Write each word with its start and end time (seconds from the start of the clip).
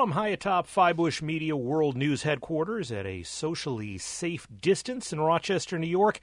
From 0.00 0.12
high 0.12 0.28
atop 0.28 0.66
Fybush 0.66 1.20
Media 1.20 1.54
World 1.54 1.94
News 1.94 2.22
headquarters 2.22 2.90
at 2.90 3.04
a 3.04 3.22
socially 3.22 3.98
safe 3.98 4.48
distance 4.62 5.12
in 5.12 5.20
Rochester, 5.20 5.78
New 5.78 5.86
York, 5.86 6.20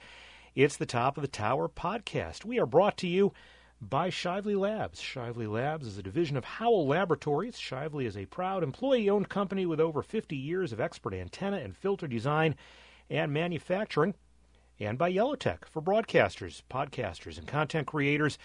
it's 0.56 0.76
the 0.76 0.84
Top 0.84 1.16
of 1.16 1.22
the 1.22 1.28
Tower 1.28 1.68
podcast. 1.68 2.44
We 2.44 2.58
are 2.58 2.66
brought 2.66 2.96
to 2.96 3.06
you 3.06 3.32
by 3.80 4.10
Shively 4.10 4.56
Labs. 4.56 5.00
Shively 5.00 5.46
Labs 5.46 5.86
is 5.86 5.96
a 5.96 6.02
division 6.02 6.36
of 6.36 6.44
Howell 6.44 6.88
Laboratories. 6.88 7.56
Shively 7.56 8.04
is 8.04 8.16
a 8.16 8.26
proud 8.26 8.64
employee 8.64 9.08
owned 9.08 9.28
company 9.28 9.64
with 9.64 9.78
over 9.78 10.02
50 10.02 10.34
years 10.34 10.72
of 10.72 10.80
expert 10.80 11.14
antenna 11.14 11.58
and 11.58 11.76
filter 11.76 12.08
design 12.08 12.56
and 13.08 13.32
manufacturing. 13.32 14.16
And 14.80 14.98
by 14.98 15.12
Yellowtec 15.12 15.66
for 15.66 15.80
broadcasters, 15.80 16.62
podcasters, 16.68 17.38
and 17.38 17.46
content 17.46 17.86
creators. 17.86 18.38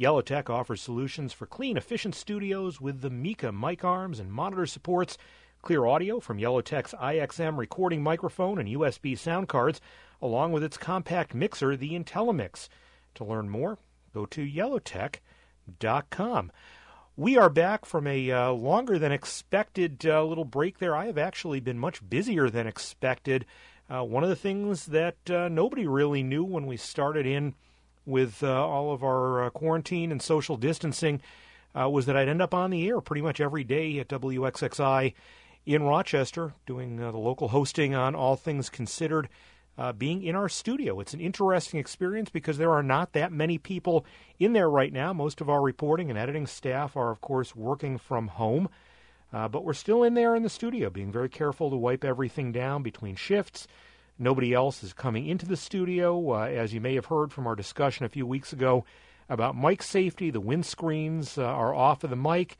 Yellowtec 0.00 0.48
offers 0.48 0.80
solutions 0.80 1.34
for 1.34 1.44
clean, 1.44 1.76
efficient 1.76 2.14
studios 2.14 2.80
with 2.80 3.02
the 3.02 3.10
Mika 3.10 3.52
mic 3.52 3.84
arms 3.84 4.18
and 4.18 4.32
monitor 4.32 4.64
supports, 4.64 5.18
clear 5.60 5.84
audio 5.84 6.20
from 6.20 6.38
Yellowtec's 6.38 6.94
IXM 6.94 7.58
recording 7.58 8.02
microphone 8.02 8.58
and 8.58 8.66
USB 8.66 9.18
sound 9.18 9.46
cards, 9.46 9.78
along 10.22 10.52
with 10.52 10.64
its 10.64 10.78
compact 10.78 11.34
mixer, 11.34 11.76
the 11.76 11.90
IntelliMix. 11.90 12.70
To 13.16 13.24
learn 13.24 13.50
more, 13.50 13.76
go 14.14 14.24
to 14.24 14.40
yellowtec.com. 14.40 16.52
We 17.16 17.36
are 17.36 17.50
back 17.50 17.84
from 17.84 18.06
a 18.06 18.30
uh, 18.30 18.52
longer 18.52 18.98
than 18.98 19.12
expected 19.12 20.06
uh, 20.06 20.24
little 20.24 20.46
break 20.46 20.78
there. 20.78 20.96
I 20.96 21.08
have 21.08 21.18
actually 21.18 21.60
been 21.60 21.78
much 21.78 22.08
busier 22.08 22.48
than 22.48 22.66
expected. 22.66 23.44
Uh, 23.90 24.04
one 24.04 24.22
of 24.22 24.30
the 24.30 24.36
things 24.36 24.86
that 24.86 25.28
uh, 25.28 25.50
nobody 25.50 25.86
really 25.86 26.22
knew 26.22 26.42
when 26.42 26.64
we 26.64 26.78
started 26.78 27.26
in 27.26 27.54
with 28.06 28.42
uh, 28.42 28.66
all 28.66 28.92
of 28.92 29.02
our 29.02 29.44
uh, 29.44 29.50
quarantine 29.50 30.10
and 30.10 30.22
social 30.22 30.56
distancing 30.56 31.20
uh, 31.78 31.88
was 31.88 32.06
that 32.06 32.16
I'd 32.16 32.28
end 32.28 32.42
up 32.42 32.54
on 32.54 32.70
the 32.70 32.88
air 32.88 33.00
pretty 33.00 33.22
much 33.22 33.40
every 33.40 33.64
day 33.64 33.98
at 33.98 34.08
WXXI 34.08 35.14
in 35.66 35.82
Rochester, 35.82 36.54
doing 36.66 36.96
the 36.96 37.12
local 37.12 37.48
hosting 37.48 37.94
on 37.94 38.14
All 38.14 38.36
Things 38.36 38.70
Considered, 38.70 39.28
uh, 39.78 39.92
being 39.92 40.22
in 40.22 40.34
our 40.34 40.48
studio. 40.48 41.00
It's 41.00 41.14
an 41.14 41.20
interesting 41.20 41.78
experience 41.80 42.28
because 42.28 42.58
there 42.58 42.72
are 42.72 42.82
not 42.82 43.12
that 43.12 43.32
many 43.32 43.56
people 43.56 44.04
in 44.38 44.52
there 44.52 44.68
right 44.68 44.92
now. 44.92 45.12
Most 45.12 45.40
of 45.40 45.48
our 45.48 45.62
reporting 45.62 46.10
and 46.10 46.18
editing 46.18 46.46
staff 46.46 46.96
are, 46.96 47.10
of 47.10 47.20
course, 47.20 47.54
working 47.54 47.98
from 47.98 48.28
home. 48.28 48.68
Uh, 49.32 49.48
but 49.48 49.64
we're 49.64 49.72
still 49.72 50.02
in 50.02 50.14
there 50.14 50.34
in 50.34 50.42
the 50.42 50.48
studio, 50.48 50.90
being 50.90 51.12
very 51.12 51.28
careful 51.28 51.70
to 51.70 51.76
wipe 51.76 52.04
everything 52.04 52.50
down 52.50 52.82
between 52.82 53.14
shifts, 53.14 53.68
Nobody 54.22 54.52
else 54.52 54.84
is 54.84 54.92
coming 54.92 55.26
into 55.26 55.46
the 55.46 55.56
studio. 55.56 56.34
Uh, 56.34 56.40
as 56.42 56.74
you 56.74 56.80
may 56.80 56.94
have 56.94 57.06
heard 57.06 57.32
from 57.32 57.46
our 57.46 57.56
discussion 57.56 58.04
a 58.04 58.10
few 58.10 58.26
weeks 58.26 58.52
ago 58.52 58.84
about 59.30 59.56
mic 59.56 59.82
safety, 59.82 60.28
the 60.28 60.42
windscreens 60.42 61.38
uh, 61.38 61.42
are 61.42 61.74
off 61.74 62.04
of 62.04 62.10
the 62.10 62.16
mic, 62.16 62.58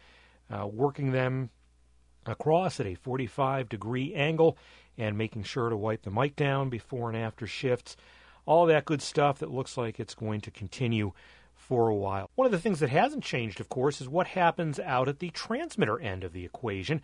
uh, 0.50 0.66
working 0.66 1.12
them 1.12 1.50
across 2.24 2.80
at 2.80 2.86
a 2.86 2.94
45 2.94 3.68
degree 3.68 4.14
angle 4.14 4.56
and 4.96 5.18
making 5.18 5.42
sure 5.42 5.68
to 5.68 5.76
wipe 5.76 6.00
the 6.00 6.10
mic 6.10 6.34
down 6.34 6.70
before 6.70 7.10
and 7.10 7.18
after 7.18 7.46
shifts. 7.46 7.94
All 8.46 8.64
that 8.64 8.86
good 8.86 9.02
stuff 9.02 9.38
that 9.40 9.50
looks 9.50 9.76
like 9.76 10.00
it's 10.00 10.14
going 10.14 10.40
to 10.40 10.50
continue 10.50 11.12
for 11.54 11.90
a 11.90 11.94
while. 11.94 12.30
One 12.36 12.46
of 12.46 12.52
the 12.52 12.58
things 12.58 12.80
that 12.80 12.88
hasn't 12.88 13.22
changed, 13.22 13.60
of 13.60 13.68
course, 13.68 14.00
is 14.00 14.08
what 14.08 14.28
happens 14.28 14.80
out 14.80 15.08
at 15.10 15.18
the 15.18 15.28
transmitter 15.28 16.00
end 16.00 16.24
of 16.24 16.32
the 16.32 16.46
equation. 16.46 17.02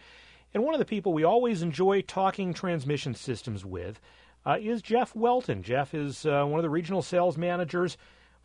And 0.55 0.65
one 0.65 0.73
of 0.73 0.79
the 0.79 0.87
people 0.87 1.13
we 1.13 1.25
always 1.25 1.61
enjoy 1.61 2.01
talking 2.01 2.55
transmission 2.55 3.15
systems 3.15 3.63
with 3.63 4.01
uh, 4.47 4.57
is 4.61 4.81
Jeff 4.81 5.15
Welton. 5.15 5.63
Jeff 5.63 5.93
is 5.93 6.25
uh, 6.25 6.45
one 6.45 6.59
of 6.59 6.63
the 6.63 6.71
regional 6.71 7.03
sales 7.03 7.37
managers 7.37 7.97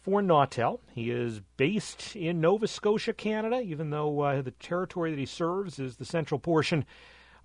for 0.01 0.21
Nautel. 0.21 0.79
He 0.93 1.11
is 1.11 1.41
based 1.57 2.15
in 2.15 2.41
Nova 2.41 2.67
Scotia, 2.67 3.13
Canada, 3.13 3.61
even 3.61 3.91
though 3.91 4.19
uh, 4.21 4.41
the 4.41 4.51
territory 4.51 5.11
that 5.11 5.19
he 5.19 5.27
serves 5.27 5.77
is 5.77 5.97
the 5.97 6.05
central 6.05 6.39
portion 6.39 6.85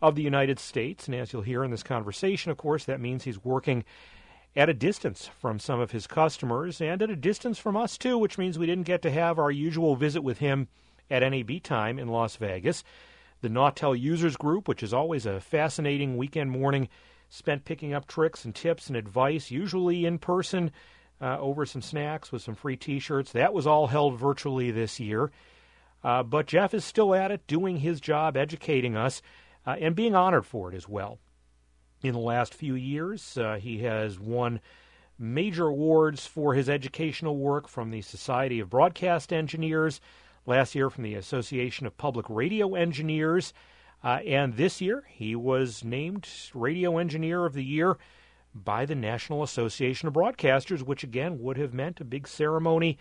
of 0.01 0.15
the 0.15 0.23
United 0.23 0.59
States. 0.59 1.07
And 1.07 1.15
as 1.15 1.33
you'll 1.33 1.43
hear 1.43 1.65
in 1.65 1.71
this 1.71 1.83
conversation, 1.83 2.51
of 2.51 2.57
course, 2.57 2.85
that 2.87 3.01
means 3.01 3.25
he's 3.25 3.45
working 3.45 3.85
at 4.57 4.71
a 4.71 4.75
distance 4.75 5.29
from 5.39 5.59
some 5.59 5.81
of 5.81 5.91
his 5.91 6.07
customers 6.07 6.81
and 6.81 7.03
at 7.03 7.11
a 7.11 7.17
distance 7.17 7.59
from 7.59 7.77
us, 7.77 7.99
too, 7.99 8.17
which 8.17 8.39
means 8.39 8.59
we 8.59 8.65
didn't 8.65 8.87
get 8.87 9.03
to 9.03 9.11
have 9.11 9.39
our 9.39 9.51
usual 9.51 9.97
visit 9.97 10.23
with 10.23 10.39
him 10.39 10.69
at 11.11 11.21
NAB 11.21 11.63
time 11.63 11.99
in 11.99 12.09
Las 12.09 12.37
Vegas. 12.37 12.83
The 13.43 13.51
Nautel 13.51 13.99
Users 14.01 14.37
Group, 14.39 14.67
which 14.67 14.83
is 14.83 14.95
always 14.95 15.27
a 15.27 15.41
fascinating 15.41 16.17
weekend 16.17 16.51
morning 16.51 16.89
spent 17.37 17.67
picking 17.67 17.93
up 17.93 18.07
tricks 18.07 18.45
and 18.45 18.55
tips 18.55 18.89
and 18.89 18.97
advice, 18.97 19.51
usually 19.51 20.07
in 20.07 20.19
person, 20.19 20.71
uh, 21.21 21.39
over 21.39 21.67
some 21.67 21.83
snacks 21.83 22.33
with 22.33 22.41
some 22.41 22.55
free 22.55 22.77
t 22.77 22.99
shirts. 22.99 23.33
That 23.33 23.53
was 23.53 23.67
all 23.67 23.89
held 23.89 24.19
virtually 24.19 24.71
this 24.71 24.99
year. 24.99 25.31
Uh, 26.03 26.23
but 26.23 26.47
Jeff 26.47 26.73
is 26.73 26.85
still 26.85 27.15
at 27.15 27.31
it, 27.31 27.47
doing 27.47 27.79
his 27.79 28.01
job, 28.01 28.37
educating 28.37 28.97
us, 28.97 29.21
uh, 29.67 29.77
and 29.81 29.95
being 29.95 30.15
honored 30.15 30.47
for 30.47 30.73
it 30.73 30.77
as 30.77 30.89
well. 30.89 31.19
In 32.03 32.13
the 32.13 32.19
last 32.19 32.55
few 32.55 32.75
years, 32.75 33.37
uh, 33.37 33.59
he 33.61 33.79
has 33.83 34.19
won 34.19 34.61
major 35.19 35.67
awards 35.67 36.27
for 36.27 36.55
his 36.55 36.69
educational 36.69 37.37
work 37.37 37.69
from 37.69 37.91
the 37.91 38.03
Society 38.03 38.61
of 38.61 38.71
Broadcast 38.71 39.33
Engineers, 39.33 40.01
last 40.47 40.75
year 40.75 40.89
from 40.89 41.05
the 41.05 41.15
Association 41.15 41.87
of 41.87 41.99
Public 41.99 42.27
Radio 42.29 42.75
Engineers. 42.75 43.53
Uh, 44.05 44.21
and 44.27 44.57
this 44.57 44.81
year, 44.81 45.05
he 45.09 45.35
was 45.35 45.85
named 45.85 46.29
Radio 46.55 46.99
Engineer 46.99 47.45
of 47.45 47.55
the 47.55 47.65
Year 47.65 47.97
by 48.55 48.87
the 48.87 48.95
National 48.95 49.43
Association 49.43 50.09
of 50.09 50.15
Broadcasters, 50.15 50.83
which 50.83 51.03
again 51.03 51.41
would 51.41 51.57
have 51.57 51.75
meant 51.75 52.01
a 52.01 52.05
big 52.05 52.27
ceremony 52.29 52.99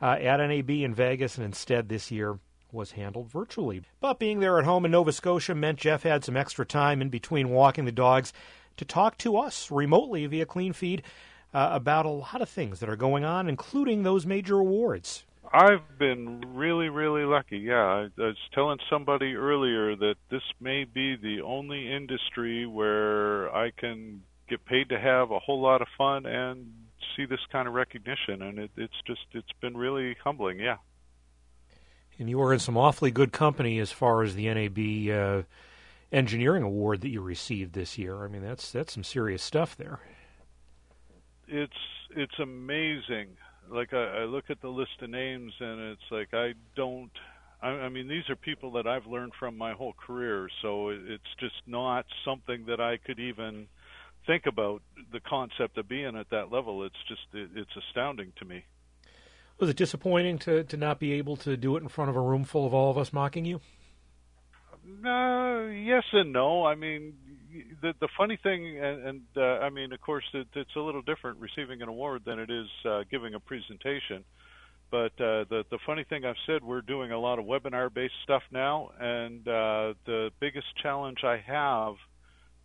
uh, 0.00 0.16
at 0.20 0.36
NAB 0.36 0.70
in 0.70 0.94
Vegas, 0.94 1.36
and 1.36 1.44
instead 1.44 1.88
this 1.88 2.10
year 2.10 2.38
was 2.72 2.92
handled 2.92 3.30
virtually. 3.30 3.82
But 4.00 4.18
being 4.18 4.40
there 4.40 4.58
at 4.58 4.64
home 4.64 4.84
in 4.84 4.90
Nova 4.90 5.12
Scotia 5.12 5.54
meant 5.54 5.78
Jeff 5.78 6.02
had 6.02 6.24
some 6.24 6.36
extra 6.36 6.66
time 6.66 7.00
in 7.00 7.08
between 7.08 7.50
walking 7.50 7.84
the 7.84 7.92
dogs 7.92 8.32
to 8.76 8.84
talk 8.84 9.16
to 9.18 9.36
us 9.36 9.70
remotely 9.70 10.26
via 10.26 10.44
Cleanfeed 10.44 11.00
uh, 11.54 11.68
about 11.72 12.04
a 12.04 12.10
lot 12.10 12.42
of 12.42 12.48
things 12.48 12.80
that 12.80 12.88
are 12.88 12.96
going 12.96 13.24
on, 13.24 13.48
including 13.48 14.02
those 14.02 14.26
major 14.26 14.58
awards. 14.58 15.24
I've 15.54 15.98
been 16.00 16.42
really, 16.52 16.88
really 16.88 17.22
lucky. 17.22 17.58
Yeah, 17.58 17.84
I, 17.84 18.08
I 18.18 18.26
was 18.26 18.36
telling 18.52 18.78
somebody 18.90 19.36
earlier 19.36 19.94
that 19.94 20.16
this 20.28 20.42
may 20.60 20.82
be 20.82 21.14
the 21.14 21.42
only 21.42 21.92
industry 21.92 22.66
where 22.66 23.54
I 23.54 23.70
can 23.70 24.22
get 24.48 24.64
paid 24.64 24.88
to 24.88 24.98
have 24.98 25.30
a 25.30 25.38
whole 25.38 25.60
lot 25.60 25.80
of 25.80 25.86
fun 25.96 26.26
and 26.26 26.72
see 27.16 27.24
this 27.24 27.38
kind 27.52 27.68
of 27.68 27.74
recognition, 27.74 28.42
and 28.42 28.58
it, 28.58 28.72
it's 28.76 29.00
just 29.06 29.20
it's 29.30 29.52
been 29.60 29.76
really 29.76 30.16
humbling. 30.24 30.58
Yeah. 30.58 30.78
And 32.18 32.28
you 32.28 32.38
were 32.38 32.52
in 32.52 32.58
some 32.58 32.76
awfully 32.76 33.12
good 33.12 33.30
company 33.30 33.78
as 33.78 33.92
far 33.92 34.24
as 34.24 34.34
the 34.34 34.52
NAB 34.52 35.16
uh, 35.16 35.42
engineering 36.10 36.64
award 36.64 37.00
that 37.02 37.10
you 37.10 37.20
received 37.20 37.74
this 37.74 37.96
year. 37.96 38.24
I 38.24 38.28
mean, 38.28 38.42
that's 38.42 38.72
that's 38.72 38.92
some 38.92 39.04
serious 39.04 39.42
stuff 39.42 39.76
there. 39.76 40.00
It's 41.46 41.72
it's 42.10 42.40
amazing 42.40 43.36
like 43.74 43.92
I, 43.92 44.22
I 44.22 44.24
look 44.24 44.44
at 44.48 44.60
the 44.62 44.68
list 44.68 45.02
of 45.02 45.10
names 45.10 45.52
and 45.60 45.92
it's 45.92 46.10
like 46.10 46.32
I 46.32 46.54
don't. 46.76 47.10
I, 47.60 47.68
I 47.68 47.88
mean, 47.88 48.08
these 48.08 48.28
are 48.30 48.36
people 48.36 48.72
that 48.72 48.86
I've 48.86 49.06
learned 49.06 49.32
from 49.38 49.58
my 49.58 49.72
whole 49.72 49.94
career, 49.94 50.48
so 50.62 50.90
it, 50.90 51.00
it's 51.06 51.34
just 51.40 51.54
not 51.66 52.06
something 52.24 52.66
that 52.66 52.80
I 52.80 52.98
could 52.98 53.18
even 53.18 53.66
think 54.26 54.46
about 54.46 54.82
the 55.12 55.20
concept 55.20 55.76
of 55.78 55.88
being 55.88 56.16
at 56.16 56.30
that 56.30 56.50
level. 56.50 56.84
It's 56.84 56.94
just 57.08 57.22
it, 57.32 57.50
it's 57.54 57.70
astounding 57.88 58.32
to 58.38 58.44
me. 58.44 58.64
Was 59.58 59.70
it 59.70 59.76
disappointing 59.76 60.38
to 60.40 60.64
to 60.64 60.76
not 60.76 60.98
be 60.98 61.12
able 61.12 61.36
to 61.38 61.56
do 61.56 61.76
it 61.76 61.82
in 61.82 61.88
front 61.88 62.10
of 62.10 62.16
a 62.16 62.20
room 62.20 62.44
full 62.44 62.66
of 62.66 62.74
all 62.74 62.90
of 62.90 62.98
us 62.98 63.12
mocking 63.12 63.44
you? 63.44 63.60
No, 64.86 65.66
yes 65.66 66.04
and 66.12 66.32
no. 66.32 66.66
I 66.66 66.74
mean, 66.74 67.14
the 67.82 67.94
the 68.00 68.08
funny 68.16 68.38
thing, 68.42 68.78
and, 68.78 69.06
and 69.06 69.20
uh, 69.36 69.64
I 69.64 69.70
mean, 69.70 69.92
of 69.92 70.00
course, 70.00 70.24
it, 70.34 70.48
it's 70.54 70.76
a 70.76 70.80
little 70.80 71.02
different 71.02 71.38
receiving 71.40 71.82
an 71.82 71.88
award 71.88 72.22
than 72.24 72.38
it 72.38 72.50
is 72.50 72.68
uh, 72.84 73.02
giving 73.10 73.34
a 73.34 73.40
presentation. 73.40 74.24
But 74.90 75.12
uh, 75.20 75.44
the 75.48 75.64
the 75.70 75.78
funny 75.86 76.04
thing 76.04 76.24
I've 76.24 76.36
said, 76.46 76.62
we're 76.62 76.82
doing 76.82 77.12
a 77.12 77.18
lot 77.18 77.38
of 77.38 77.44
webinar 77.44 77.92
based 77.92 78.14
stuff 78.22 78.42
now, 78.50 78.90
and 78.98 79.46
uh, 79.46 79.94
the 80.06 80.30
biggest 80.40 80.66
challenge 80.82 81.18
I 81.24 81.38
have 81.38 81.94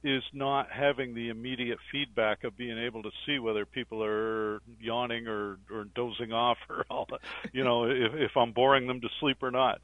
is 0.04 0.24
not 0.34 0.68
having 0.72 1.14
the 1.14 1.30
immediate 1.30 1.80
feedback 1.92 2.44
of 2.46 2.56
being 2.56 2.78
able 2.78 3.04
to 3.04 3.12
see 3.26 3.38
whether 3.38 3.66
people 3.66 4.04
are 4.04 4.62
yawning 4.80 5.28
or 5.28 5.60
or 5.72 5.86
dozing 5.96 6.32
off 6.32 6.58
or 6.70 6.86
all, 6.90 7.08
you 7.52 7.64
know, 7.64 7.86
if 7.86 8.14
if 8.14 8.38
I'm 8.38 8.52
boring 8.52 8.88
them 8.88 9.02
to 9.02 9.10
sleep 9.20 9.38
or 9.42 9.52
not 9.52 9.82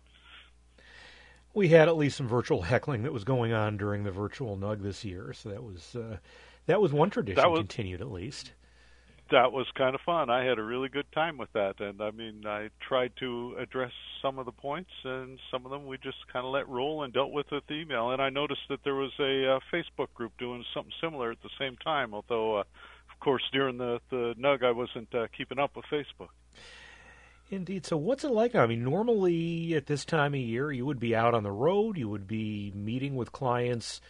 we 1.56 1.70
had 1.70 1.88
at 1.88 1.98
least 1.98 2.18
some 2.18 2.28
virtual 2.28 2.62
heckling 2.62 3.04
that 3.04 3.14
was 3.14 3.24
going 3.24 3.54
on 3.54 3.78
during 3.78 4.04
the 4.04 4.12
virtual 4.12 4.56
NUG 4.58 4.82
this 4.82 5.04
year, 5.04 5.34
so 5.34 5.50
that 5.50 5.64
was 5.64 5.96
uh, 5.96 6.18
that 6.68 6.82
was 6.82 6.92
one 6.92 7.10
tradition 7.10 7.42
that 7.42 7.50
was, 7.50 7.60
continued 7.60 8.02
at 8.02 8.12
least. 8.12 8.52
That 9.32 9.52
was 9.52 9.66
kind 9.76 9.96
of 9.96 10.02
fun. 10.02 10.30
I 10.30 10.44
had 10.44 10.60
a 10.60 10.64
really 10.64 10.90
good 10.90 11.12
time 11.14 11.38
with 11.38 11.52
that, 11.54 11.80
and 11.80 12.02
I 12.02 12.12
mean, 12.12 12.46
I 12.46 12.70
tried 12.80 13.14
to 13.20 13.56
address 13.58 13.92
some 14.22 14.38
of 14.38 14.46
the 14.46 14.52
points, 14.52 14.92
and 15.04 15.40
some 15.50 15.66
of 15.66 15.72
them 15.72 15.88
we 15.88 15.98
just 15.98 16.28
kind 16.32 16.46
of 16.46 16.52
let 16.52 16.68
roll 16.68 17.04
and 17.04 17.14
dealt 17.14 17.32
with 17.32 17.48
with 17.52 17.64
email. 17.72 18.12
And 18.12 18.22
I 18.22 18.30
noticed 18.30 18.62
that 18.70 18.84
there 18.84 18.96
was 18.96 19.12
a 19.20 19.56
uh, 19.56 19.60
Facebook 19.74 20.14
group 20.14 20.34
doing 20.38 20.64
something 20.74 20.94
similar 21.02 21.32
at 21.32 21.42
the 21.42 21.50
same 21.58 21.78
time, 21.78 22.14
although, 22.14 22.58
uh, 22.58 22.64
of 23.12 23.20
course, 23.22 23.44
during 23.54 23.78
the 23.78 24.02
the 24.10 24.36
NUG 24.38 24.64
I 24.64 24.72
wasn't 24.72 25.16
uh, 25.16 25.28
keeping 25.36 25.58
up 25.58 25.76
with 25.76 25.86
Facebook. 25.86 26.30
Indeed. 27.52 27.86
So, 27.86 27.96
what's 27.98 28.24
it 28.24 28.32
like? 28.32 28.56
I 28.56 28.66
mean, 28.66 28.84
normally 28.84 29.76
at 29.76 29.86
this 29.86 30.04
time 30.04 30.34
of 30.34 30.40
year, 30.40 30.72
you 30.72 30.86
would 30.86 31.00
be 31.00 31.16
out 31.16 31.34
on 31.34 31.44
the 31.44 31.52
road, 31.52 31.98
you 31.98 32.10
would 32.10 32.28
be 32.28 32.72
meeting 32.76 33.16
with 33.16 33.32
clients 33.32 34.02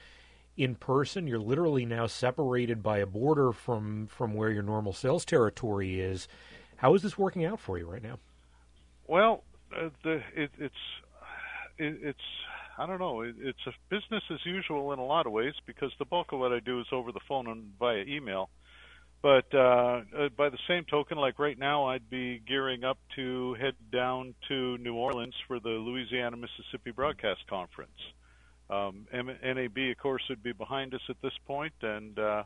in 0.57 0.75
person. 0.75 1.27
You're 1.27 1.39
literally 1.39 1.85
now 1.85 2.07
separated 2.07 2.81
by 2.81 2.99
a 2.99 3.05
border 3.05 3.51
from 3.51 4.07
from 4.07 4.33
where 4.33 4.49
your 4.49 4.63
normal 4.63 4.93
sales 4.93 5.25
territory 5.25 5.99
is. 5.99 6.27
How 6.77 6.93
is 6.95 7.01
this 7.01 7.17
working 7.17 7.45
out 7.45 7.59
for 7.59 7.77
you 7.77 7.89
right 7.89 8.03
now? 8.03 8.19
Well, 9.07 9.43
uh, 9.75 9.89
the 10.03 10.21
it, 10.33 10.51
it's 10.57 10.75
it, 11.77 11.97
it's 12.01 12.19
I 12.77 12.85
don't 12.85 12.99
know. 12.99 13.21
It, 13.21 13.35
it's 13.39 13.67
a 13.67 13.71
business 13.89 14.23
as 14.31 14.39
usual 14.45 14.93
in 14.93 14.99
a 14.99 15.05
lot 15.05 15.25
of 15.25 15.33
ways 15.33 15.53
because 15.65 15.91
the 15.99 16.05
bulk 16.05 16.31
of 16.31 16.39
what 16.39 16.51
I 16.51 16.59
do 16.59 16.79
is 16.79 16.87
over 16.91 17.11
the 17.11 17.21
phone 17.27 17.47
and 17.47 17.71
via 17.79 18.03
email. 18.03 18.49
But 19.25 19.51
uh, 19.55 20.01
uh, 20.15 20.29
by 20.37 20.49
the 20.49 20.59
same 20.67 20.85
token, 20.85 21.17
like 21.17 21.39
right 21.39 21.57
now, 21.57 21.85
I'd 21.85 22.11
be 22.11 22.43
gearing 22.47 22.83
up 22.83 22.99
to 23.15 23.55
head 23.55 23.73
down 23.91 24.35
to 24.49 24.77
New 24.77 24.93
Orleans 24.93 25.33
for 25.47 25.59
the 25.59 25.69
Louisiana 25.69 26.37
Mississippi 26.37 26.91
Broadcast 26.91 27.39
Conference. 27.49 27.97
Um, 28.69 29.07
NAB, 29.11 29.77
of 29.89 29.97
course, 29.97 30.21
would 30.29 30.43
be 30.43 30.51
behind 30.51 30.93
us 30.93 31.01
at 31.09 31.15
this 31.23 31.33
point, 31.47 31.73
and, 31.81 32.19
uh, 32.19 32.43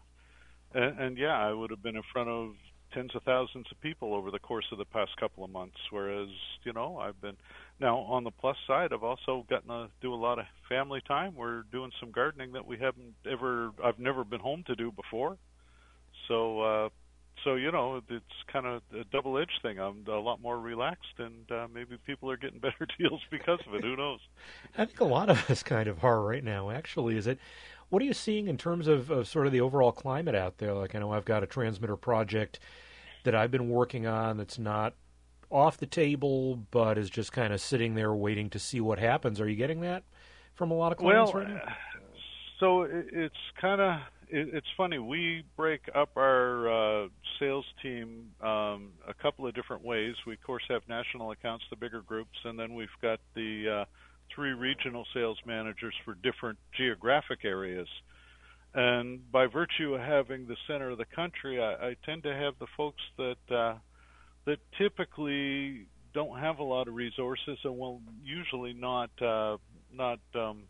and 0.73 0.97
and 1.01 1.17
yeah, 1.17 1.37
I 1.37 1.51
would 1.51 1.69
have 1.69 1.83
been 1.83 1.97
in 1.97 2.03
front 2.13 2.29
of 2.29 2.53
tens 2.93 3.13
of 3.13 3.23
thousands 3.23 3.65
of 3.73 3.81
people 3.81 4.13
over 4.13 4.31
the 4.31 4.39
course 4.39 4.67
of 4.71 4.77
the 4.77 4.85
past 4.85 5.11
couple 5.19 5.43
of 5.43 5.49
months. 5.49 5.79
Whereas, 5.89 6.29
you 6.63 6.71
know, 6.71 6.95
I've 6.95 7.19
been 7.19 7.35
now 7.81 7.97
on 7.97 8.23
the 8.23 8.31
plus 8.31 8.55
side. 8.67 8.93
I've 8.93 9.03
also 9.03 9.45
gotten 9.49 9.67
to 9.67 9.89
do 9.99 10.13
a 10.13 10.15
lot 10.15 10.39
of 10.39 10.45
family 10.69 11.01
time. 11.05 11.35
We're 11.35 11.63
doing 11.73 11.91
some 11.99 12.11
gardening 12.11 12.53
that 12.53 12.65
we 12.65 12.77
haven't 12.77 13.15
ever. 13.29 13.71
I've 13.83 13.99
never 13.99 14.23
been 14.23 14.39
home 14.39 14.63
to 14.67 14.75
do 14.77 14.93
before. 14.93 15.37
So, 16.29 16.61
uh, 16.61 16.89
so 17.43 17.55
you 17.55 17.71
know, 17.71 18.01
it's 18.07 18.25
kind 18.51 18.65
of 18.65 18.81
a 18.97 19.03
double-edged 19.11 19.59
thing. 19.61 19.79
I'm 19.79 20.05
a 20.07 20.19
lot 20.19 20.41
more 20.41 20.57
relaxed, 20.57 21.15
and 21.17 21.51
uh, 21.51 21.67
maybe 21.73 21.97
people 22.05 22.31
are 22.31 22.37
getting 22.37 22.59
better 22.61 22.87
deals 22.97 23.19
because 23.29 23.59
of 23.67 23.73
it. 23.75 23.83
Who 23.83 23.97
knows? 23.97 24.19
I 24.77 24.85
think 24.85 25.01
a 25.01 25.05
lot 25.05 25.29
of 25.29 25.49
us 25.49 25.63
kind 25.63 25.89
of 25.89 26.03
are 26.05 26.21
right 26.21 26.43
now. 26.43 26.69
Actually, 26.69 27.17
is 27.17 27.27
it? 27.27 27.39
What 27.89 28.03
are 28.03 28.05
you 28.05 28.13
seeing 28.13 28.47
in 28.47 28.57
terms 28.57 28.87
of, 28.87 29.09
of 29.09 29.27
sort 29.27 29.47
of 29.47 29.51
the 29.51 29.61
overall 29.61 29.91
climate 29.91 30.35
out 30.35 30.59
there? 30.59 30.73
Like, 30.75 30.93
I 30.93 30.99
know 30.99 31.11
I've 31.11 31.25
got 31.25 31.41
a 31.41 31.47
transmitter 31.47 31.95
project 31.95 32.59
that 33.23 33.33
I've 33.33 33.49
been 33.49 33.67
working 33.67 34.05
on 34.05 34.37
that's 34.37 34.59
not 34.59 34.93
off 35.49 35.77
the 35.77 35.87
table, 35.87 36.59
but 36.69 36.99
is 36.99 37.09
just 37.09 37.31
kind 37.31 37.51
of 37.51 37.59
sitting 37.59 37.95
there 37.95 38.13
waiting 38.13 38.47
to 38.51 38.59
see 38.59 38.79
what 38.79 38.99
happens. 38.99 39.41
Are 39.41 39.49
you 39.49 39.55
getting 39.55 39.81
that 39.81 40.03
from 40.53 40.69
a 40.69 40.75
lot 40.75 40.91
of 40.91 40.99
clients 40.99 41.33
well, 41.33 41.43
right 41.43 41.51
now? 41.51 41.75
So 42.59 42.83
it's 42.83 43.33
kind 43.59 43.81
of 43.81 43.99
it, 44.29 44.49
it's 44.53 44.67
funny. 44.77 44.99
We 44.99 45.43
break 45.57 45.81
up 45.95 46.09
our 46.15 46.69
uh, 46.69 47.07
sales 47.39 47.65
team 47.81 48.31
um, 48.41 48.91
a 49.07 49.13
couple 49.21 49.47
of 49.47 49.55
different 49.55 49.83
ways. 49.83 50.15
We 50.25 50.33
of 50.33 50.43
course 50.43 50.63
have 50.69 50.81
national 50.87 51.31
accounts, 51.31 51.65
the 51.69 51.75
bigger 51.75 52.01
groups, 52.01 52.37
and 52.45 52.57
then 52.57 52.75
we've 52.75 52.87
got 53.01 53.19
the 53.35 53.81
uh, 53.81 53.85
three 54.33 54.51
regional 54.51 55.05
sales 55.13 55.37
managers 55.45 55.93
for 56.05 56.15
different 56.15 56.59
geographic 56.77 57.39
areas. 57.43 57.87
And 58.73 59.31
by 59.31 59.47
virtue 59.47 59.95
of 59.95 60.01
having 60.01 60.47
the 60.47 60.57
center 60.67 60.91
of 60.91 60.99
the 60.99 61.05
country, 61.05 61.61
I, 61.61 61.89
I 61.89 61.95
tend 62.05 62.23
to 62.23 62.33
have 62.33 62.53
the 62.59 62.67
folks 62.77 63.01
that 63.17 63.55
uh, 63.55 63.75
that 64.45 64.59
typically 64.77 65.85
don't 66.13 66.39
have 66.39 66.59
a 66.59 66.63
lot 66.63 66.87
of 66.87 66.93
resources 66.93 67.57
and 67.63 67.77
will 67.77 68.01
usually 68.23 68.73
not 68.73 69.09
uh, 69.21 69.57
not 69.91 70.19
um, 70.35 70.63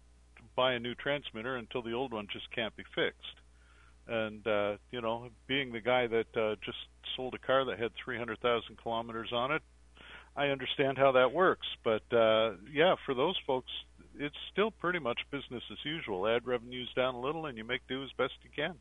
buy 0.55 0.73
a 0.73 0.79
new 0.79 0.95
transmitter 0.95 1.57
until 1.57 1.81
the 1.81 1.91
old 1.91 2.13
one 2.13 2.27
just 2.31 2.49
can't 2.55 2.75
be 2.77 2.83
fixed 2.95 3.38
and 4.09 4.47
uh, 4.47 4.77
you 4.91 5.01
know, 5.01 5.29
being 5.47 5.71
the 5.71 5.81
guy 5.81 6.07
that 6.07 6.37
uh, 6.37 6.55
just 6.63 6.77
sold 7.15 7.33
a 7.35 7.37
car 7.37 7.65
that 7.65 7.79
had 7.79 7.91
300,000 8.03 8.77
kilometers 8.81 9.29
on 9.31 9.51
it, 9.51 9.61
I 10.35 10.47
understand 10.47 10.97
how 10.97 11.11
that 11.13 11.31
works. 11.31 11.67
But 11.83 12.03
uh, 12.11 12.53
yeah, 12.71 12.95
for 13.05 13.13
those 13.13 13.35
folks, 13.45 13.71
it's 14.17 14.35
still 14.51 14.71
pretty 14.71 14.99
much 14.99 15.19
business 15.31 15.63
as 15.71 15.77
usual. 15.83 16.27
Ad 16.27 16.45
revenue's 16.45 16.91
down 16.95 17.15
a 17.15 17.19
little, 17.19 17.45
and 17.45 17.57
you 17.57 17.63
make 17.63 17.81
do 17.87 18.03
as 18.03 18.09
best 18.17 18.33
you 18.43 18.49
can. 18.55 18.75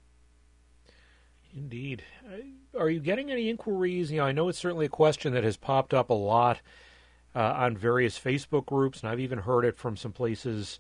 Indeed. 1.55 2.03
Uh, 2.27 2.79
are 2.79 2.91
you 2.91 3.01
getting 3.01 3.31
any 3.31 3.49
inquiries? 3.49 4.11
You 4.11 4.19
know, 4.19 4.25
I 4.25 4.33
know 4.33 4.49
it's 4.49 4.59
certainly 4.59 4.87
a 4.87 4.91
question 4.91 5.33
that 5.33 5.45
has 5.45 5.57
popped 5.57 5.95
up 5.95 6.11
a 6.11 6.15
lot 6.15 6.61
uh, 7.35 7.41
on 7.57 7.77
various 7.77 8.19
Facebook 8.19 8.67
groups, 8.67 9.01
and 9.01 9.09
I've 9.09 9.21
even 9.21 9.41
heard 9.41 9.65
it 9.65 9.77
from 9.77 9.97
some 9.97 10.13
places 10.13 10.79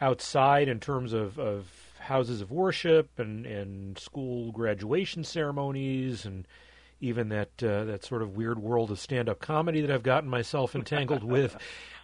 outside 0.00 0.68
in 0.68 0.80
terms 0.80 1.12
of, 1.12 1.38
of 1.38 1.85
houses 2.06 2.40
of 2.40 2.50
worship 2.50 3.18
and, 3.18 3.46
and 3.46 3.98
school 3.98 4.52
graduation 4.52 5.24
ceremonies 5.24 6.24
and 6.24 6.46
even 7.00 7.28
that 7.28 7.50
uh, 7.62 7.84
that 7.84 8.04
sort 8.04 8.22
of 8.22 8.36
weird 8.36 8.58
world 8.58 8.90
of 8.90 8.98
stand 8.98 9.28
up 9.28 9.38
comedy 9.38 9.80
that 9.82 9.90
I've 9.90 10.02
gotten 10.02 10.30
myself 10.30 10.74
entangled 10.74 11.24
with 11.36 11.56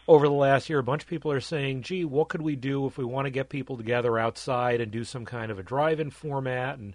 over 0.06 0.26
the 0.26 0.34
last 0.34 0.68
year. 0.68 0.78
A 0.78 0.84
bunch 0.84 1.02
of 1.02 1.08
people 1.08 1.32
are 1.32 1.40
saying, 1.40 1.82
"Gee, 1.82 2.04
what 2.04 2.28
could 2.28 2.42
we 2.42 2.56
do 2.56 2.86
if 2.86 2.98
we 2.98 3.04
want 3.04 3.26
to 3.26 3.30
get 3.30 3.48
people 3.48 3.76
together 3.76 4.18
outside 4.18 4.80
and 4.80 4.92
do 4.92 5.04
some 5.04 5.24
kind 5.24 5.50
of 5.50 5.58
a 5.58 5.62
drive-in 5.62 6.10
format, 6.10 6.78
and 6.78 6.94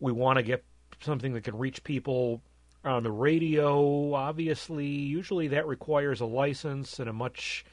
we 0.00 0.12
want 0.12 0.38
to 0.38 0.42
get 0.42 0.64
something 1.00 1.32
that 1.32 1.44
can 1.44 1.56
reach 1.56 1.82
people 1.84 2.42
on 2.84 3.02
the 3.02 3.10
radio? 3.10 4.12
Obviously, 4.12 4.86
usually 4.86 5.48
that 5.48 5.66
requires 5.66 6.20
a 6.20 6.26
license 6.26 6.98
and 6.98 7.08
a 7.08 7.14
much 7.14 7.64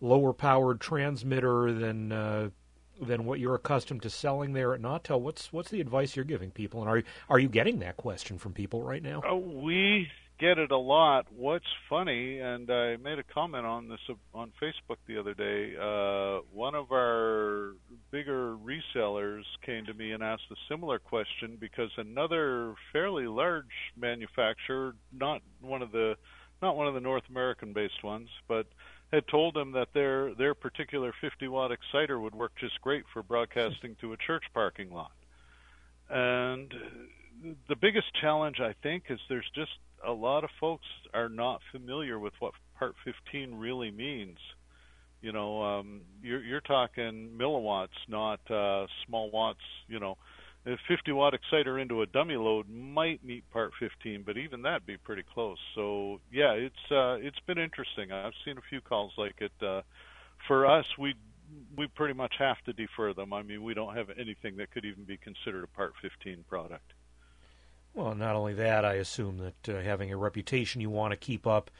lower 0.00 0.32
powered 0.32 0.80
transmitter 0.80 1.72
than 1.72 2.12
uh, 2.12 2.50
than 3.00 3.24
what 3.24 3.40
you're 3.40 3.54
accustomed 3.54 4.02
to 4.02 4.10
selling 4.10 4.52
there 4.52 4.74
at 4.74 4.80
Nautel. 4.80 5.20
What's 5.20 5.52
what's 5.52 5.70
the 5.70 5.80
advice 5.80 6.16
you're 6.16 6.24
giving 6.24 6.50
people, 6.50 6.80
and 6.80 6.90
are 6.90 7.02
are 7.28 7.38
you 7.38 7.48
getting 7.48 7.80
that 7.80 7.96
question 7.96 8.38
from 8.38 8.52
people 8.52 8.82
right 8.82 9.02
now? 9.02 9.22
Oh, 9.26 9.36
we 9.36 10.08
get 10.42 10.58
it 10.58 10.72
a 10.72 10.76
lot. 10.76 11.26
What's 11.30 11.66
funny, 11.88 12.40
and 12.40 12.68
I 12.68 12.96
made 12.96 13.18
a 13.20 13.22
comment 13.22 13.64
on 13.64 13.88
this 13.88 14.00
on 14.34 14.52
Facebook 14.60 14.96
the 15.06 15.18
other 15.18 15.34
day. 15.34 15.74
Uh, 15.76 16.42
one 16.52 16.74
of 16.74 16.90
our 16.90 17.74
bigger 18.10 18.56
resellers 18.56 19.44
came 19.64 19.86
to 19.86 19.94
me 19.94 20.10
and 20.10 20.22
asked 20.22 20.50
a 20.50 20.56
similar 20.68 20.98
question 20.98 21.58
because 21.60 21.90
another 21.96 22.74
fairly 22.92 23.26
large 23.26 23.66
manufacturer, 23.96 24.94
not 25.12 25.42
one 25.60 25.80
of 25.80 25.92
the 25.92 26.16
not 26.62 26.76
one 26.76 26.86
of 26.86 26.94
the 26.94 27.00
North 27.00 27.24
American 27.28 27.72
based 27.72 28.02
ones, 28.02 28.28
but 28.48 28.66
had 29.12 29.26
told 29.28 29.54
them 29.54 29.72
that 29.72 29.88
their 29.92 30.34
their 30.34 30.54
particular 30.54 31.12
50 31.20 31.48
watt 31.48 31.70
exciter 31.72 32.18
would 32.18 32.34
work 32.34 32.52
just 32.58 32.80
great 32.80 33.04
for 33.12 33.22
broadcasting 33.22 33.96
to 34.00 34.12
a 34.12 34.16
church 34.16 34.44
parking 34.54 34.90
lot. 34.90 35.12
And 36.08 36.72
the 37.68 37.76
biggest 37.76 38.06
challenge 38.20 38.60
I 38.60 38.74
think 38.82 39.04
is 39.10 39.18
there's 39.28 39.50
just 39.54 39.72
a 40.06 40.12
lot 40.12 40.44
of 40.44 40.50
folks 40.60 40.86
are 41.12 41.28
not 41.28 41.60
familiar 41.70 42.18
with 42.18 42.32
what 42.38 42.54
part 42.78 42.94
15 43.04 43.54
really 43.54 43.90
means. 43.90 44.38
You 45.20 45.32
know, 45.32 45.62
um, 45.62 46.00
you're 46.22 46.42
you're 46.42 46.60
talking 46.60 47.30
milliwatts, 47.38 47.88
not 48.08 48.40
uh, 48.50 48.86
small 49.06 49.30
watts. 49.30 49.60
You 49.88 50.00
know, 50.00 50.16
a 50.66 50.76
50 50.86 51.12
watt 51.12 51.34
exciter 51.34 51.78
into 51.78 52.02
a 52.02 52.06
dummy 52.06 52.36
load 52.36 52.68
might 52.68 53.24
meet 53.24 53.48
part 53.50 53.72
15, 53.80 54.22
but 54.24 54.36
even 54.36 54.62
that'd 54.62 54.86
be 54.86 54.96
pretty 54.96 55.24
close. 55.34 55.58
So 55.74 56.20
yeah, 56.30 56.52
it's 56.52 56.90
uh, 56.90 57.16
it's 57.20 57.40
been 57.46 57.58
interesting. 57.58 58.12
I've 58.12 58.34
seen 58.44 58.58
a 58.58 58.62
few 58.68 58.80
calls 58.80 59.12
like 59.16 59.40
it. 59.40 59.52
Uh, 59.60 59.82
for 60.46 60.66
us, 60.66 60.86
we 60.98 61.14
we 61.76 61.86
pretty 61.88 62.14
much 62.14 62.34
have 62.38 62.62
to 62.64 62.72
defer 62.72 63.12
them. 63.12 63.32
I 63.32 63.42
mean, 63.42 63.62
we 63.62 63.74
don't 63.74 63.94
have 63.96 64.08
anything 64.18 64.56
that 64.56 64.70
could 64.70 64.84
even 64.84 65.04
be 65.04 65.16
considered 65.16 65.64
a 65.64 65.66
part 65.66 65.94
15 66.00 66.44
product. 66.48 66.92
Well, 67.94 68.14
not 68.14 68.36
only 68.36 68.54
that, 68.54 68.84
I 68.84 68.94
assume 68.94 69.38
that 69.38 69.68
uh, 69.68 69.82
having 69.82 70.10
a 70.12 70.16
reputation 70.16 70.80
you 70.80 70.88
want 70.88 71.10
to 71.10 71.16
keep 71.16 71.46
up 71.46 71.70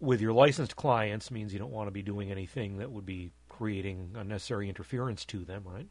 with 0.00 0.20
your 0.20 0.32
licensed 0.32 0.76
clients 0.76 1.30
means 1.30 1.52
you 1.52 1.58
don't 1.58 1.72
want 1.72 1.86
to 1.86 1.92
be 1.92 2.02
doing 2.02 2.30
anything 2.30 2.76
that 2.78 2.90
would 2.90 3.06
be 3.06 3.30
creating 3.48 4.10
unnecessary 4.14 4.68
interference 4.68 5.24
to 5.24 5.44
them, 5.44 5.62
right? 5.64 5.88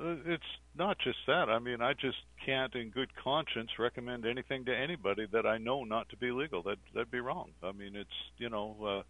Uh, 0.00 0.16
it's 0.24 0.42
not 0.76 0.98
just 0.98 1.18
that. 1.26 1.50
I 1.50 1.58
mean, 1.58 1.82
I 1.82 1.92
just 1.92 2.18
can't, 2.44 2.74
in 2.74 2.90
good 2.90 3.10
conscience, 3.22 3.70
recommend 3.78 4.24
anything 4.24 4.64
to 4.64 4.76
anybody 4.76 5.26
that 5.32 5.46
I 5.46 5.58
know 5.58 5.84
not 5.84 6.08
to 6.10 6.16
be 6.16 6.30
legal. 6.30 6.62
That 6.62 6.78
that'd 6.94 7.10
be 7.10 7.20
wrong. 7.20 7.50
I 7.62 7.72
mean, 7.72 7.96
it's 7.96 8.08
you 8.38 8.48
know, 8.48 8.76
uh, 8.84 9.02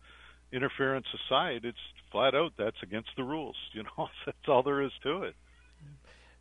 interference 0.52 1.06
aside, 1.14 1.64
it's 1.64 1.78
flat 2.11 2.35
out 2.35 2.52
that's 2.56 2.82
against 2.82 3.11
the 3.16 3.25
rules. 3.25 3.56
You 3.73 3.85
know, 3.85 4.09
that's 4.26 4.49
all 4.49 4.62
there 4.62 4.82
is 4.82 4.92
to 5.04 5.23
it. 5.25 5.37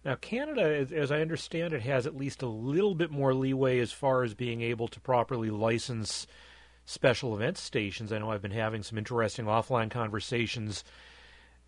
Now, 0.03 0.15
Canada, 0.15 0.63
as, 0.63 0.91
as 0.91 1.11
I 1.11 1.21
understand 1.21 1.73
it, 1.73 1.81
has 1.81 2.07
at 2.07 2.15
least 2.15 2.41
a 2.41 2.47
little 2.47 2.95
bit 2.95 3.11
more 3.11 3.33
leeway 3.33 3.79
as 3.79 3.91
far 3.91 4.23
as 4.23 4.33
being 4.33 4.61
able 4.61 4.87
to 4.87 4.99
properly 4.99 5.49
license 5.49 6.25
special 6.85 7.35
event 7.35 7.57
stations. 7.57 8.11
I 8.11 8.17
know 8.17 8.31
I've 8.31 8.41
been 8.41 8.51
having 8.51 8.81
some 8.81 8.97
interesting 8.97 9.45
offline 9.45 9.91
conversations 9.91 10.83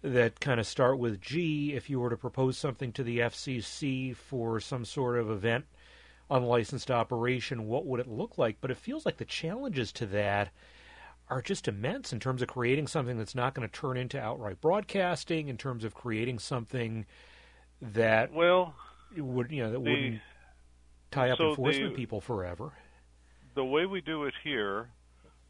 that 0.02 0.40
kind 0.40 0.60
of 0.60 0.66
start 0.66 0.98
with 0.98 1.22
G. 1.22 1.74
If 1.74 1.90
you 1.90 2.00
were 2.00 2.10
to 2.10 2.18
propose 2.18 2.58
something 2.58 2.92
to 2.94 3.04
the 3.04 3.20
FCC 3.20 4.16
for 4.16 4.60
some 4.60 4.86
sort 4.86 5.18
of 5.18 5.30
event, 5.30 5.66
unlicensed 6.30 6.90
operation, 6.90 7.68
what 7.68 7.86
would 7.86 8.00
it 8.00 8.08
look 8.08 8.38
like? 8.38 8.58
But 8.62 8.72
it 8.72 8.78
feels 8.78 9.06
like 9.06 9.18
the 9.18 9.26
challenges 9.26 9.92
to 9.94 10.06
that 10.08 10.50
are 11.30 11.42
just 11.42 11.68
immense 11.68 12.12
in 12.12 12.20
terms 12.20 12.42
of 12.42 12.48
creating 12.48 12.88
something 12.88 13.18
that's 13.18 13.36
not 13.36 13.54
going 13.54 13.68
to 13.68 13.72
turn 13.72 13.98
into 13.98 14.20
outright 14.20 14.60
broadcasting, 14.60 15.48
in 15.48 15.58
terms 15.58 15.84
of 15.84 15.94
creating 15.94 16.40
something 16.40 17.06
that 17.82 18.34
well 18.34 18.76
would 19.18 19.52
you 19.52 19.64
know 19.64 19.72
that 19.72 19.84
the, 19.84 19.90
wouldn't 19.90 20.22
tie 21.12 21.30
up 21.30 21.38
so 21.38 21.50
enforcement 21.50 21.92
the, 21.92 21.96
people 21.96 22.20
forever. 22.20 22.74
The 23.56 23.66
way 23.66 23.86
we 23.86 24.02
do 24.02 24.26
it 24.26 24.34
here 24.44 24.90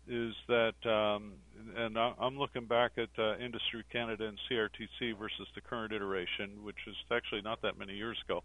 is 0.08 0.34
that, 0.48 0.74
um, 0.86 1.34
and 1.75 1.98
I'm 1.98 2.38
looking 2.38 2.65
back 2.65 2.91
at 2.98 3.10
uh, 3.18 3.38
Industry 3.38 3.84
Canada 3.91 4.27
and 4.27 4.38
CRTC 4.50 5.18
versus 5.18 5.48
the 5.56 5.62
current 5.62 5.94
iteration, 5.94 6.63
which 6.63 6.77
is 6.88 6.96
actually 7.12 7.41
not 7.41 7.62
that 7.62 7.77
many 7.77 7.94
years 7.94 8.18
ago. 8.25 8.44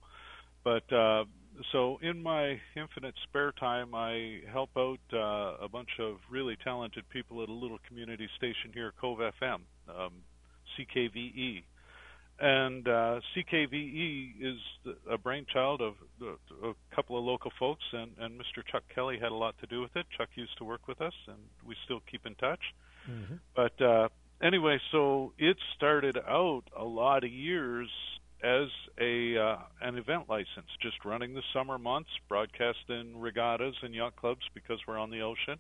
But 0.65 0.93
uh, 0.93 1.25
so 1.71 1.99
in 2.03 2.23
my 2.23 2.61
infinite 2.75 3.15
spare 3.23 3.53
time, 3.53 3.95
I 3.95 4.41
help 4.53 4.71
out 4.77 4.99
uh, 5.13 5.65
a 5.65 5.69
bunch 5.71 5.91
of 6.01 6.17
really 6.29 6.57
talented 6.65 7.09
people 7.11 7.43
at 7.43 7.49
a 7.49 7.53
little 7.53 7.79
community 7.87 8.29
station 8.37 8.73
here, 8.75 8.93
Cove 9.01 9.19
FM, 9.19 9.61
um, 9.89 10.13
CKVE. 10.77 11.63
And 12.39 12.87
uh, 12.87 13.21
CKVE 13.35 14.33
is 14.43 14.59
a 15.09 15.17
brainchild 15.17 15.81
of 15.81 15.95
a 16.21 16.73
couple 16.95 17.17
of 17.17 17.25
local 17.25 17.51
folks, 17.59 17.85
and, 17.93 18.11
and 18.19 18.39
Mr. 18.39 18.63
Chuck 18.71 18.83
Kelly 18.95 19.19
had 19.19 19.33
a 19.33 19.35
lot 19.35 19.55
to 19.61 19.67
do 19.67 19.81
with 19.81 19.95
it. 19.97 20.05
Chuck 20.19 20.29
used 20.35 20.59
to 20.59 20.65
work 20.65 20.87
with 20.87 21.01
us, 21.01 21.15
and 21.29 21.39
we 21.65 21.75
still 21.85 22.01
keep 22.11 22.27
in 22.27 22.35
touch. 22.35 22.61
Mm-hmm. 23.09 23.35
But 23.55 23.81
uh, 23.81 24.09
anyway, 24.43 24.79
so 24.93 25.33
it 25.39 25.57
started 25.77 26.17
out 26.19 26.63
a 26.77 26.85
lot 26.85 27.25
of 27.25 27.31
years 27.31 27.89
as 28.43 28.69
a 29.01 29.37
uh, 29.37 29.57
an 29.81 29.97
event 29.97 30.29
license, 30.29 30.69
just 30.83 31.05
running 31.05 31.35
the 31.35 31.43
summer 31.53 31.79
months, 31.79 32.11
broadcasting 32.29 33.19
regattas 33.19 33.75
and 33.83 33.95
yacht 33.95 34.17
clubs 34.17 34.43
because 34.55 34.79
we're 34.87 34.99
on 34.99 35.11
the 35.11 35.21
ocean, 35.21 35.59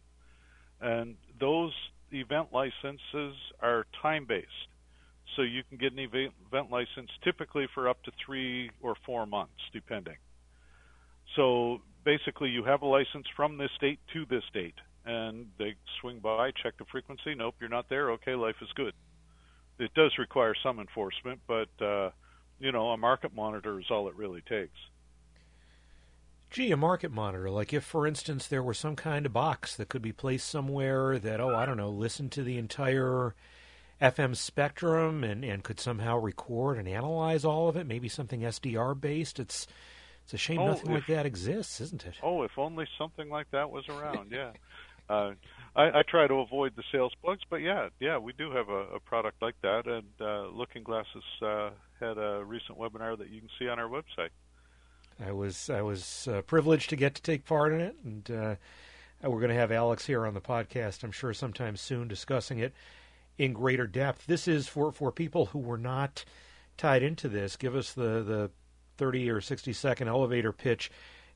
and 0.80 1.16
those 1.40 1.72
event 2.12 2.48
licenses 2.52 3.34
are 3.60 3.86
time 4.02 4.26
based. 4.26 4.46
So 5.34 5.42
you 5.42 5.62
can 5.68 5.78
get 5.78 5.92
an 5.92 5.98
event 5.98 6.70
license 6.70 7.10
typically 7.24 7.66
for 7.74 7.88
up 7.88 8.02
to 8.04 8.12
three 8.24 8.70
or 8.80 8.94
four 9.04 9.26
months, 9.26 9.60
depending. 9.72 10.16
So 11.34 11.80
basically, 12.04 12.50
you 12.50 12.64
have 12.64 12.82
a 12.82 12.86
license 12.86 13.26
from 13.34 13.58
this 13.58 13.70
date 13.80 13.98
to 14.12 14.24
this 14.26 14.44
date, 14.54 14.76
and 15.06 15.46
they 15.58 15.75
swing 16.00 16.18
by, 16.18 16.50
check 16.62 16.76
the 16.78 16.84
frequency. 16.90 17.34
Nope, 17.34 17.54
you're 17.60 17.68
not 17.68 17.88
there. 17.88 18.10
Okay, 18.12 18.34
life 18.34 18.56
is 18.60 18.68
good. 18.75 18.92
It 19.78 19.94
does 19.94 20.12
require 20.18 20.54
some 20.62 20.80
enforcement, 20.80 21.40
but 21.46 21.68
uh, 21.80 22.10
you 22.58 22.72
know, 22.72 22.88
a 22.88 22.96
market 22.96 23.34
monitor 23.34 23.78
is 23.78 23.86
all 23.90 24.08
it 24.08 24.16
really 24.16 24.42
takes. 24.42 24.78
Gee, 26.50 26.70
a 26.70 26.76
market 26.76 27.12
monitor. 27.12 27.50
Like 27.50 27.72
if, 27.72 27.84
for 27.84 28.06
instance, 28.06 28.46
there 28.46 28.62
were 28.62 28.75
some 28.75 28.96
kind 28.96 29.26
of 29.26 29.32
box 29.32 29.76
that 29.76 29.88
could 29.88 30.02
be 30.02 30.12
placed 30.12 30.48
somewhere 30.48 31.18
that, 31.18 31.40
oh, 31.40 31.54
I 31.54 31.66
don't 31.66 31.76
know, 31.76 31.90
listen 31.90 32.30
to 32.30 32.42
the 32.42 32.56
entire 32.56 33.34
FM 34.00 34.36
spectrum 34.36 35.25
and, 35.25 35.44
and 35.44 35.64
could 35.64 35.80
somehow 35.80 36.18
record 36.18 36.78
and 36.78 36.88
analyze 36.88 37.44
all 37.44 37.68
of 37.68 37.76
it, 37.76 37.86
maybe 37.86 38.08
something 38.08 38.40
SDR 38.40 38.98
based. 38.98 39.38
It's 39.38 39.66
it's 40.25 40.34
a 40.34 40.38
shame 40.38 40.58
oh, 40.58 40.66
nothing 40.66 40.90
if, 40.90 40.94
like 40.94 41.06
that 41.06 41.25
exists, 41.25 41.80
isn't 41.80 42.04
it? 42.04 42.14
Oh, 42.20 42.42
if 42.42 42.58
only 42.58 42.86
something 42.98 43.28
like 43.28 43.48
that 43.52 43.70
was 43.70 43.88
around, 43.88 44.32
yeah. 44.32 44.50
uh, 45.08 45.32
I, 45.75 46.00
I 46.00 46.02
try 46.08 46.26
to 46.26 46.34
avoid 46.34 46.75
the 46.76 46.82
sales 46.90 47.12
plugs, 47.22 47.42
but 47.48 47.56
yeah, 47.56 47.88
yeah, 48.00 48.18
we 48.18 48.32
do 48.32 48.50
have 48.50 48.68
a, 48.68 48.94
a 48.94 49.00
product 49.00 49.42
like 49.42 49.54
that, 49.62 49.86
and 49.86 50.06
uh, 50.20 50.48
Looking 50.48 50.82
Glasses 50.82 51.22
uh, 51.42 51.70
had 52.00 52.18
a 52.18 52.42
recent 52.44 52.78
webinar 52.78 53.16
that 53.18 53.30
you 53.30 53.40
can 53.40 53.50
see 53.58 53.68
on 53.68 53.78
our 53.78 53.88
website. 53.88 54.30
I 55.25 55.32
was 55.32 55.70
I 55.70 55.82
was 55.82 56.28
uh, 56.30 56.42
privileged 56.42 56.90
to 56.90 56.96
get 56.96 57.14
to 57.14 57.22
take 57.22 57.44
part 57.44 57.72
in 57.72 57.80
it, 57.80 57.96
and 58.04 58.30
uh, 58.30 58.54
we're 59.22 59.40
going 59.40 59.50
to 59.50 59.54
have 59.54 59.72
Alex 59.72 60.06
here 60.06 60.26
on 60.26 60.34
the 60.34 60.40
podcast. 60.40 61.04
I'm 61.04 61.12
sure 61.12 61.32
sometime 61.32 61.76
soon 61.76 62.08
discussing 62.08 62.58
it 62.58 62.75
in 63.38 63.52
greater 63.52 63.86
depth. 63.86 64.26
This 64.26 64.48
is 64.48 64.68
for 64.68 64.92
for 64.92 65.12
people 65.12 65.46
who 65.46 65.58
were 65.58 65.78
not 65.78 66.25
tied 66.76 67.02
into 67.02 67.28
this. 67.28 67.56
Give 67.56 67.75
us 67.75 67.92
the 67.92 68.22
the 68.22 68.50
30 68.98 69.30
or 69.30 69.40
60 69.40 69.72
second 69.72 70.08
elevator 70.08 70.52
pitch 70.52 70.90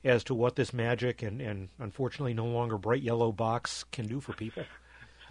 as 0.05 0.25
to 0.25 0.35
what 0.35 0.57
this 0.57 0.73
magic 0.73 1.23
and, 1.23 1.41
and 1.41 1.69
unfortunately 1.79 2.35
no 2.35 2.47
longer 2.47 2.79
bright 2.79 3.03
yellow 3.03 3.33
box 3.33 3.85
can 3.93 4.07
do 4.07 4.21
for 4.21 4.33
people. 4.33 4.65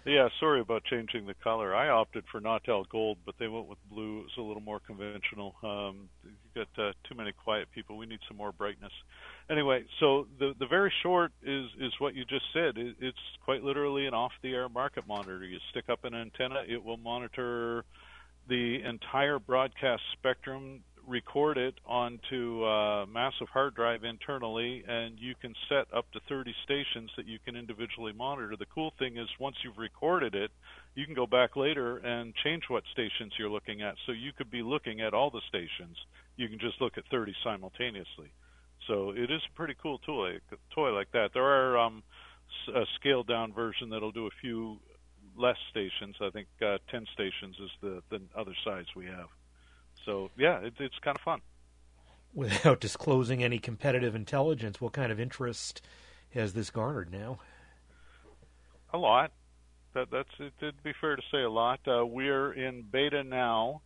Yeah, 0.06 0.28
sorry 0.38 0.60
about 0.60 0.84
changing 0.84 1.26
the 1.26 1.34
color. 1.34 1.74
I 1.74 1.88
opted 1.90 2.24
for 2.32 2.40
Nautel 2.40 2.88
Gold, 2.88 3.18
but 3.26 3.34
they 3.38 3.48
went 3.48 3.66
with 3.66 3.78
blue. 3.90 4.22
It's 4.26 4.36
a 4.38 4.40
little 4.40 4.62
more 4.62 4.80
conventional. 4.80 5.54
Um, 5.62 6.08
you've 6.24 6.54
got 6.54 6.82
uh, 6.82 6.92
too 7.06 7.14
many 7.14 7.32
quiet 7.32 7.68
people. 7.70 7.98
We 7.98 8.06
need 8.06 8.20
some 8.26 8.38
more 8.38 8.52
brightness. 8.52 8.92
Anyway, 9.50 9.84
so 9.98 10.26
the 10.38 10.54
the 10.58 10.66
very 10.66 10.92
short 11.02 11.32
is 11.42 11.66
is 11.78 11.92
what 11.98 12.14
you 12.14 12.24
just 12.24 12.46
said. 12.52 12.78
It, 12.78 12.96
it's 12.98 13.18
quite 13.44 13.62
literally 13.62 14.06
an 14.06 14.14
off-the-air 14.14 14.70
market 14.70 15.06
monitor. 15.06 15.44
You 15.44 15.58
stick 15.70 15.90
up 15.90 16.04
an 16.04 16.14
antenna, 16.14 16.62
it 16.66 16.82
will 16.82 16.96
monitor 16.96 17.84
the 18.48 18.82
entire 18.82 19.38
broadcast 19.38 20.02
spectrum 20.12 20.80
record 21.10 21.58
it 21.58 21.74
onto 21.84 22.64
a 22.64 23.06
massive 23.06 23.48
hard 23.52 23.74
drive 23.74 24.04
internally, 24.04 24.84
and 24.86 25.18
you 25.18 25.34
can 25.40 25.54
set 25.68 25.86
up 25.92 26.10
to 26.12 26.20
30 26.28 26.54
stations 26.64 27.10
that 27.16 27.26
you 27.26 27.38
can 27.44 27.56
individually 27.56 28.12
monitor. 28.12 28.54
The 28.56 28.66
cool 28.72 28.92
thing 28.98 29.16
is, 29.16 29.28
once 29.38 29.56
you've 29.64 29.78
recorded 29.78 30.34
it, 30.34 30.50
you 30.94 31.04
can 31.04 31.14
go 31.14 31.26
back 31.26 31.56
later 31.56 31.98
and 31.98 32.34
change 32.44 32.62
what 32.68 32.84
stations 32.92 33.32
you're 33.38 33.50
looking 33.50 33.82
at. 33.82 33.96
So 34.06 34.12
you 34.12 34.32
could 34.32 34.50
be 34.50 34.62
looking 34.62 35.00
at 35.00 35.12
all 35.12 35.30
the 35.30 35.42
stations. 35.48 35.96
You 36.36 36.48
can 36.48 36.58
just 36.58 36.80
look 36.80 36.96
at 36.96 37.04
30 37.10 37.34
simultaneously. 37.44 38.32
So 38.86 39.10
it 39.10 39.30
is 39.30 39.42
a 39.50 39.56
pretty 39.56 39.74
cool 39.82 39.98
toy, 39.98 40.38
toy 40.74 40.92
like 40.94 41.10
that. 41.12 41.30
There 41.34 41.44
are 41.44 41.78
um, 41.78 42.02
a 42.74 42.84
scaled 42.98 43.26
down 43.26 43.52
version 43.52 43.90
that'll 43.90 44.12
do 44.12 44.26
a 44.26 44.36
few 44.40 44.78
less 45.36 45.56
stations. 45.70 46.16
I 46.20 46.30
think 46.30 46.48
uh, 46.62 46.78
10 46.90 47.06
stations 47.12 47.56
is 47.62 47.70
the, 47.82 48.02
the 48.10 48.20
other 48.36 48.54
size 48.64 48.86
we 48.96 49.06
have. 49.06 49.28
So 50.04 50.30
yeah, 50.36 50.58
it, 50.60 50.74
it's 50.78 50.98
kind 51.02 51.16
of 51.16 51.22
fun. 51.22 51.40
Without 52.34 52.80
disclosing 52.80 53.42
any 53.42 53.58
competitive 53.58 54.14
intelligence, 54.14 54.80
what 54.80 54.92
kind 54.92 55.10
of 55.12 55.20
interest 55.20 55.82
has 56.34 56.52
this 56.52 56.70
garnered 56.70 57.12
now? 57.12 57.38
A 58.92 58.98
lot. 58.98 59.32
That, 59.94 60.10
that's 60.10 60.28
it. 60.38 60.52
It'd 60.60 60.82
be 60.82 60.92
fair 61.00 61.16
to 61.16 61.22
say 61.32 61.42
a 61.42 61.50
lot. 61.50 61.80
Uh, 61.86 62.06
we're 62.06 62.52
in 62.52 62.82
beta 62.82 63.24
now. 63.24 63.82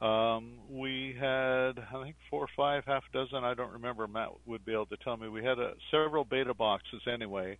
Um, 0.00 0.58
we 0.68 1.16
had, 1.18 1.72
I 1.78 2.02
think, 2.02 2.16
four 2.28 2.44
or 2.44 2.48
five, 2.56 2.84
half 2.86 3.04
a 3.08 3.12
dozen. 3.12 3.44
I 3.44 3.54
don't 3.54 3.72
remember. 3.72 4.06
Matt 4.06 4.30
would 4.46 4.64
be 4.64 4.72
able 4.72 4.86
to 4.86 4.96
tell 4.98 5.16
me. 5.16 5.28
We 5.28 5.44
had 5.44 5.58
uh, 5.58 5.72
several 5.90 6.24
beta 6.24 6.52
boxes 6.52 7.02
anyway, 7.10 7.58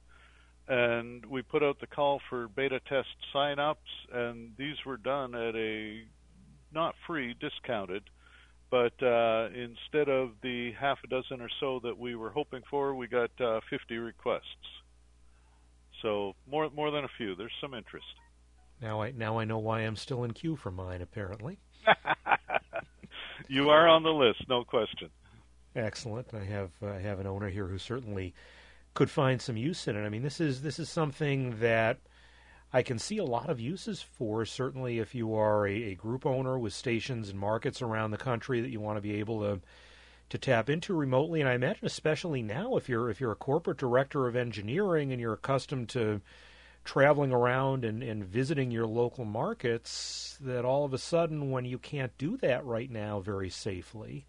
and 0.66 1.24
we 1.26 1.42
put 1.42 1.62
out 1.62 1.80
the 1.80 1.86
call 1.86 2.20
for 2.28 2.48
beta 2.48 2.80
test 2.88 3.08
signups, 3.34 3.76
and 4.12 4.52
these 4.58 4.76
were 4.84 4.96
done 4.96 5.34
at 5.34 5.54
a 5.54 6.04
not 6.74 6.94
free, 7.06 7.34
discounted. 7.40 8.02
But 8.70 9.00
uh, 9.02 9.50
instead 9.54 10.08
of 10.08 10.32
the 10.42 10.72
half 10.72 10.98
a 11.04 11.06
dozen 11.06 11.40
or 11.40 11.48
so 11.60 11.80
that 11.84 11.96
we 11.96 12.16
were 12.16 12.30
hoping 12.30 12.62
for, 12.68 12.94
we 12.94 13.06
got 13.06 13.30
uh, 13.40 13.60
50 13.70 13.98
requests. 13.98 14.42
So 16.02 16.34
more 16.50 16.68
more 16.70 16.90
than 16.90 17.04
a 17.04 17.08
few. 17.16 17.34
There's 17.34 17.52
some 17.60 17.72
interest. 17.72 18.06
Now 18.82 19.00
I 19.00 19.12
now 19.12 19.38
I 19.38 19.44
know 19.44 19.58
why 19.58 19.80
I'm 19.80 19.96
still 19.96 20.24
in 20.24 20.32
queue 20.32 20.56
for 20.56 20.70
mine. 20.70 21.00
Apparently, 21.00 21.58
you 23.48 23.70
are 23.70 23.88
on 23.88 24.02
the 24.02 24.10
list, 24.12 24.44
no 24.48 24.64
question. 24.64 25.08
Excellent. 25.76 26.34
I 26.34 26.44
have 26.44 26.70
I 26.82 26.98
have 26.98 27.20
an 27.20 27.26
owner 27.26 27.48
here 27.48 27.66
who 27.66 27.78
certainly 27.78 28.34
could 28.94 29.10
find 29.10 29.40
some 29.40 29.56
use 29.56 29.88
in 29.88 29.96
it. 29.96 30.04
I 30.04 30.08
mean, 30.08 30.22
this 30.22 30.40
is 30.40 30.62
this 30.62 30.78
is 30.78 30.90
something 30.90 31.58
that 31.60 31.98
I 32.74 32.82
can 32.82 32.98
see 32.98 33.18
a 33.18 33.24
lot 33.24 33.50
of 33.50 33.60
uses 33.60 34.02
for. 34.02 34.44
Certainly, 34.44 34.98
if 34.98 35.14
you 35.14 35.32
are 35.36 35.64
a, 35.64 35.92
a 35.92 35.94
group 35.94 36.26
owner 36.26 36.58
with 36.58 36.72
stations 36.72 37.28
and 37.28 37.38
markets 37.38 37.80
around 37.80 38.10
the 38.10 38.16
country 38.16 38.60
that 38.60 38.70
you 38.70 38.80
want 38.80 38.96
to 38.96 39.00
be 39.00 39.14
able 39.20 39.40
to 39.42 39.60
to 40.30 40.38
tap 40.38 40.68
into 40.68 40.92
remotely, 40.92 41.40
and 41.40 41.48
I 41.48 41.54
imagine 41.54 41.86
especially 41.86 42.42
now 42.42 42.76
if 42.76 42.88
you're 42.88 43.08
if 43.10 43.20
you're 43.20 43.30
a 43.30 43.36
corporate 43.36 43.78
director 43.78 44.26
of 44.26 44.34
engineering 44.34 45.12
and 45.12 45.20
you're 45.20 45.34
accustomed 45.34 45.88
to 45.90 46.20
traveling 46.84 47.30
around 47.30 47.84
and, 47.84 48.02
and 48.02 48.24
visiting 48.24 48.72
your 48.72 48.86
local 48.86 49.24
markets, 49.24 50.36
that 50.40 50.64
all 50.64 50.84
of 50.84 50.92
a 50.92 50.98
sudden 50.98 51.52
when 51.52 51.64
you 51.64 51.78
can't 51.78 52.18
do 52.18 52.36
that 52.38 52.64
right 52.64 52.90
now 52.90 53.20
very 53.20 53.50
safely, 53.50 54.26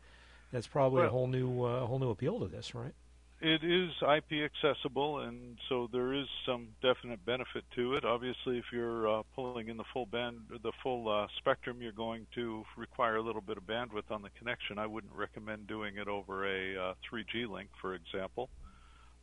that's 0.51 0.67
probably 0.67 0.99
well, 0.99 1.07
a 1.07 1.11
whole 1.11 1.27
new 1.27 1.65
uh, 1.65 1.81
a 1.81 1.87
whole 1.87 1.97
new 1.97 2.11
appeal 2.11 2.39
to 2.41 2.47
this, 2.47 2.75
right? 2.75 2.93
It 3.41 3.63
is 3.63 3.91
IP 4.01 4.43
accessible, 4.45 5.19
and 5.19 5.57
so 5.67 5.89
there 5.91 6.13
is 6.13 6.25
some 6.45 6.69
definite 6.81 7.23
benefit 7.25 7.65
to 7.75 7.95
it. 7.95 8.05
Obviously, 8.05 8.57
if 8.57 8.65
you're 8.71 9.19
uh, 9.19 9.23
pulling 9.35 9.67
in 9.67 9.75
the 9.75 9.83
full 9.91 10.05
band, 10.05 10.37
the 10.63 10.71
full 10.81 11.09
uh, 11.09 11.27
spectrum, 11.37 11.81
you're 11.81 11.91
going 11.91 12.27
to 12.35 12.63
require 12.77 13.17
a 13.17 13.21
little 13.21 13.41
bit 13.41 13.57
of 13.57 13.63
bandwidth 13.63 14.09
on 14.09 14.21
the 14.21 14.29
connection. 14.39 14.79
I 14.79 14.87
wouldn't 14.87 15.13
recommend 15.13 15.67
doing 15.67 15.97
it 15.97 16.07
over 16.07 16.45
a 16.45 16.91
uh, 16.91 16.93
3G 17.11 17.49
link, 17.49 17.69
for 17.81 17.93
example. 17.93 18.49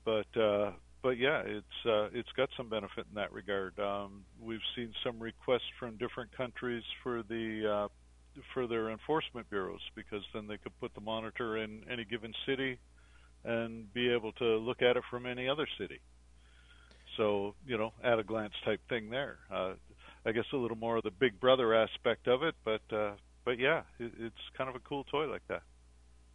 But 0.04 0.36
uh, 0.38 0.72
but 1.02 1.18
yeah, 1.18 1.42
it's 1.46 1.86
uh, 1.86 2.08
it's 2.12 2.30
got 2.36 2.50
some 2.56 2.68
benefit 2.68 3.06
in 3.08 3.14
that 3.14 3.32
regard. 3.32 3.78
Um, 3.78 4.24
we've 4.40 4.60
seen 4.76 4.92
some 5.04 5.18
requests 5.20 5.70
from 5.78 5.96
different 5.96 6.36
countries 6.36 6.84
for 7.02 7.22
the 7.22 7.88
uh, 7.88 8.40
for 8.52 8.66
their 8.66 8.90
enforcement 8.90 9.48
bureaus 9.48 9.80
because 9.94 10.22
then 10.34 10.46
they 10.46 10.58
could 10.58 10.78
put 10.80 10.94
the 10.94 11.00
monitor 11.00 11.56
in 11.56 11.82
any 11.90 12.04
given 12.04 12.32
city 12.46 12.78
and 13.44 13.92
be 13.92 14.12
able 14.12 14.32
to 14.32 14.56
look 14.56 14.82
at 14.82 14.96
it 14.96 15.02
from 15.10 15.26
any 15.26 15.48
other 15.48 15.66
city. 15.78 16.00
So, 17.16 17.54
you 17.66 17.76
know, 17.76 17.92
at 18.02 18.18
a 18.18 18.22
glance 18.22 18.54
type 18.64 18.80
thing 18.88 19.10
there. 19.10 19.38
Uh, 19.50 19.74
I 20.24 20.32
guess 20.32 20.44
a 20.52 20.56
little 20.56 20.76
more 20.76 20.96
of 20.96 21.02
the 21.02 21.10
big 21.10 21.40
brother 21.40 21.74
aspect 21.74 22.28
of 22.28 22.42
it, 22.42 22.54
but 22.64 22.82
uh, 22.92 23.12
but 23.44 23.58
yeah, 23.58 23.82
it, 23.98 24.12
it's 24.18 24.36
kind 24.56 24.70
of 24.70 24.76
a 24.76 24.80
cool 24.80 25.04
toy 25.04 25.26
like 25.26 25.42
that. 25.48 25.62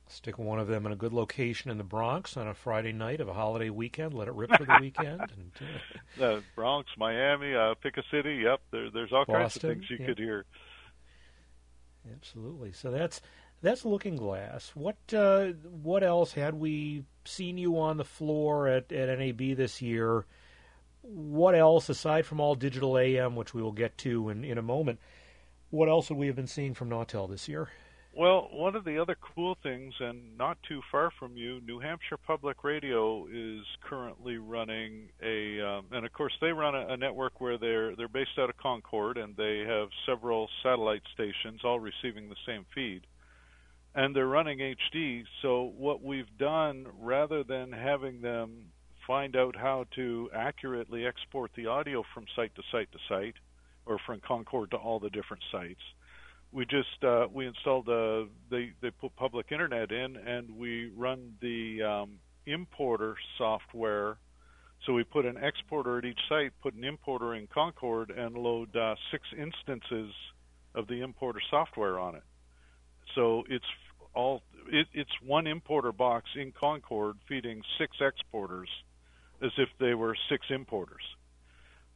Stick 0.10 0.38
one 0.38 0.60
of 0.60 0.68
them 0.68 0.86
in 0.86 0.92
a 0.92 0.96
good 0.96 1.12
location 1.12 1.70
in 1.70 1.78
the 1.78 1.84
Bronx 1.84 2.38
on 2.38 2.48
a 2.48 2.54
Friday 2.54 2.94
night 2.94 3.20
of 3.20 3.28
a 3.28 3.34
holiday 3.34 3.70
weekend. 3.70 4.14
Let 4.14 4.30
it 4.30 4.34
rip 4.34 4.56
for 4.56 4.66
the 4.66 4.78
weekend. 4.82 5.22
And, 5.22 5.52
uh, 6.20 6.24
uh, 6.24 6.42
Bronx, 6.56 6.90
Miami, 6.98 7.54
uh, 7.54 7.74
pick 7.82 7.98
a 7.98 8.04
city. 8.10 8.42
Yep, 8.44 8.62
there, 8.72 8.90
there's 8.90 9.12
all 9.12 9.26
Boston, 9.26 9.42
kinds 9.42 9.56
of 9.56 9.62
things 9.62 9.84
you 9.90 9.98
yeah. 10.00 10.06
could 10.06 10.18
hear. 10.18 10.46
Absolutely. 12.14 12.72
So 12.72 12.90
that's 12.92 13.22
that's 13.62 13.86
Looking 13.86 14.16
Glass. 14.16 14.72
What 14.76 14.98
uh, 15.14 15.48
what 15.82 16.04
else 16.04 16.34
had 16.34 16.56
we 16.56 17.04
seen 17.26 17.58
you 17.58 17.80
on 17.80 17.98
the 17.98 18.06
floor 18.06 18.68
at, 18.68 18.92
at 18.92 19.18
NAB 19.20 19.56
this 19.56 19.82
year? 19.82 20.26
What 21.02 21.56
else 21.56 21.90
aside 21.90 22.26
from 22.26 22.40
all 22.40 22.56
digital 22.56 22.98
AM, 22.98 23.36
which 23.36 23.54
we 23.54 23.62
will 23.62 23.72
get 23.72 23.98
to 24.00 24.30
in, 24.30 24.44
in 24.44 24.58
a 24.58 24.62
moment? 24.62 25.00
What 25.70 25.90
else 25.90 26.10
would 26.10 26.18
we 26.18 26.28
have 26.28 26.36
been 26.36 26.48
seeing 26.48 26.74
from 26.74 26.90
Nautel 26.90 27.30
this 27.30 27.48
year? 27.48 27.70
Well, 28.18 28.50
one 28.52 28.76
of 28.76 28.84
the 28.84 29.00
other 29.00 29.16
cool 29.22 29.58
things, 29.62 29.94
and 30.00 30.36
not 30.40 30.58
too 30.68 30.82
far 30.92 31.12
from 31.20 31.38
you, 31.38 31.62
New 31.62 31.80
Hampshire 31.80 32.18
Public 32.18 32.64
Radio 32.64 33.28
is 33.28 33.64
currently 33.84 34.38
running 34.38 35.10
a, 35.22 35.62
um, 35.62 35.86
and 35.92 36.04
of 36.04 36.12
course 36.14 36.34
they 36.42 36.52
run 36.52 36.74
a, 36.74 36.94
a 36.94 36.98
network 36.98 37.40
where 37.40 37.60
they're 37.60 37.96
they're 37.96 38.08
based 38.08 38.40
out 38.40 38.50
of 38.50 38.58
Concord, 38.58 39.18
and 39.18 39.36
they 39.36 39.64
have 39.68 39.90
several 40.08 40.50
satellite 40.64 41.04
stations, 41.14 41.62
all 41.64 41.80
receiving 41.80 42.28
the 42.28 42.36
same 42.48 42.66
feed, 42.74 43.06
and 43.98 44.16
they're 44.16 44.28
running 44.28 44.60
HD. 44.60 45.26
So 45.42 45.74
what 45.78 46.02
we've 46.02 46.38
done, 46.38 46.86
rather 47.02 47.44
than 47.44 47.74
having 47.74 48.22
them 48.22 48.68
find 49.06 49.36
out 49.36 49.58
how 49.58 49.86
to 49.96 50.30
accurately 50.34 51.06
export 51.06 51.52
the 51.58 51.66
audio 51.66 52.04
from 52.14 52.26
site 52.36 52.56
to 52.56 52.62
site 52.72 52.92
to 52.94 53.00
site, 53.10 53.36
or 53.86 53.98
from 54.06 54.22
Concord 54.26 54.72
to 54.72 54.78
all 54.78 55.00
the 55.00 55.10
different 55.10 55.44
sites 55.52 55.82
we 56.52 56.66
just 56.66 57.04
uh, 57.04 57.28
we 57.32 57.46
installed 57.46 57.88
a 57.90 58.26
they 58.50 58.72
they 58.82 58.90
put 58.90 59.16
public 59.16 59.52
internet 59.52 59.92
in 59.92 60.16
and 60.16 60.50
we 60.50 60.92
run 60.96 61.34
the 61.42 61.84
um, 61.84 62.12
importer 62.46 63.16
software. 63.38 64.18
So 64.86 64.94
we 64.94 65.04
put 65.04 65.26
an 65.26 65.38
exporter 65.38 65.98
at 65.98 66.06
each 66.06 66.20
site, 66.30 66.52
put 66.62 66.76
an 66.76 66.84
importer 66.84 67.34
in 67.34 67.48
Concord, 67.48 68.12
and 68.12 68.36
load 68.36 68.76
uh, 68.76 68.96
six 69.12 69.24
instances 69.38 70.14
of 70.76 70.88
the 70.88 71.02
importer 71.02 71.42
software 71.50 72.00
on 72.00 72.16
it. 72.16 72.24
So 73.16 73.44
it's 73.50 73.66
all 74.18 74.42
it, 74.68 74.88
it's 74.94 75.12
one 75.26 75.48
importer 75.48 75.94
box 75.94 76.30
in 76.36 76.52
Concord 76.52 77.18
feeding 77.30 77.62
six 77.78 77.96
exporters, 78.02 78.70
as 79.42 79.52
if 79.58 79.70
they 79.80 79.94
were 79.94 80.16
six 80.30 80.48
importers 80.50 81.04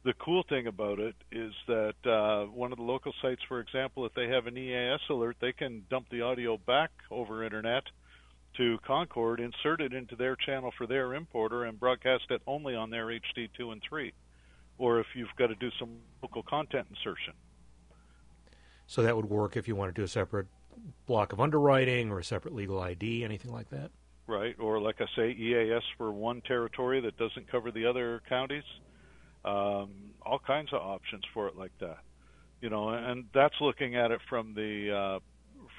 the 0.04 0.12
cool 0.14 0.42
thing 0.48 0.66
about 0.66 0.98
it 0.98 1.14
is 1.30 1.52
that 1.68 1.94
uh, 2.04 2.44
one 2.46 2.72
of 2.72 2.78
the 2.78 2.84
local 2.84 3.12
sites, 3.22 3.40
for 3.46 3.60
example, 3.60 4.04
if 4.04 4.12
they 4.14 4.28
have 4.28 4.46
an 4.46 4.58
EAS 4.58 5.00
alert, 5.08 5.36
they 5.40 5.52
can 5.52 5.84
dump 5.90 6.06
the 6.10 6.22
audio 6.22 6.56
back 6.56 6.90
over 7.10 7.44
internet 7.44 7.84
to 8.56 8.78
Concord, 8.84 9.40
insert 9.40 9.80
it 9.80 9.92
into 9.92 10.16
their 10.16 10.36
channel 10.36 10.72
for 10.76 10.86
their 10.86 11.14
importer, 11.14 11.64
and 11.64 11.78
broadcast 11.78 12.24
it 12.30 12.42
only 12.46 12.74
on 12.74 12.90
their 12.90 13.06
HD 13.06 13.48
2 13.56 13.70
and 13.70 13.82
3. 13.88 14.12
Or 14.78 14.98
if 14.98 15.06
you've 15.14 15.34
got 15.38 15.46
to 15.46 15.54
do 15.54 15.70
some 15.78 15.98
local 16.22 16.42
content 16.42 16.88
insertion. 16.90 17.34
So 18.86 19.02
that 19.02 19.16
would 19.16 19.30
work 19.30 19.56
if 19.56 19.68
you 19.68 19.76
want 19.76 19.94
to 19.94 19.98
do 19.98 20.04
a 20.04 20.08
separate 20.08 20.48
block 21.06 21.32
of 21.32 21.40
underwriting 21.40 22.10
or 22.10 22.18
a 22.18 22.24
separate 22.24 22.54
legal 22.54 22.80
ID, 22.80 23.24
anything 23.24 23.52
like 23.52 23.70
that? 23.70 23.90
Right, 24.26 24.54
or 24.58 24.80
like 24.80 25.00
I 25.00 25.06
say, 25.16 25.30
EAS 25.30 25.82
for 25.98 26.12
one 26.12 26.40
territory 26.42 27.00
that 27.00 27.16
doesn't 27.16 27.50
cover 27.50 27.70
the 27.70 27.86
other 27.86 28.22
counties 28.28 28.64
um, 29.44 29.90
all 30.24 30.40
kinds 30.46 30.72
of 30.72 30.80
options 30.80 31.24
for 31.34 31.48
it 31.48 31.56
like 31.56 31.72
that. 31.80 31.98
You 32.60 32.70
know, 32.70 32.90
and 32.90 33.24
that's 33.34 33.54
looking 33.60 33.96
at 33.96 34.10
it 34.12 34.20
from 34.28 34.54
the 34.54 34.92
uh, 34.94 35.18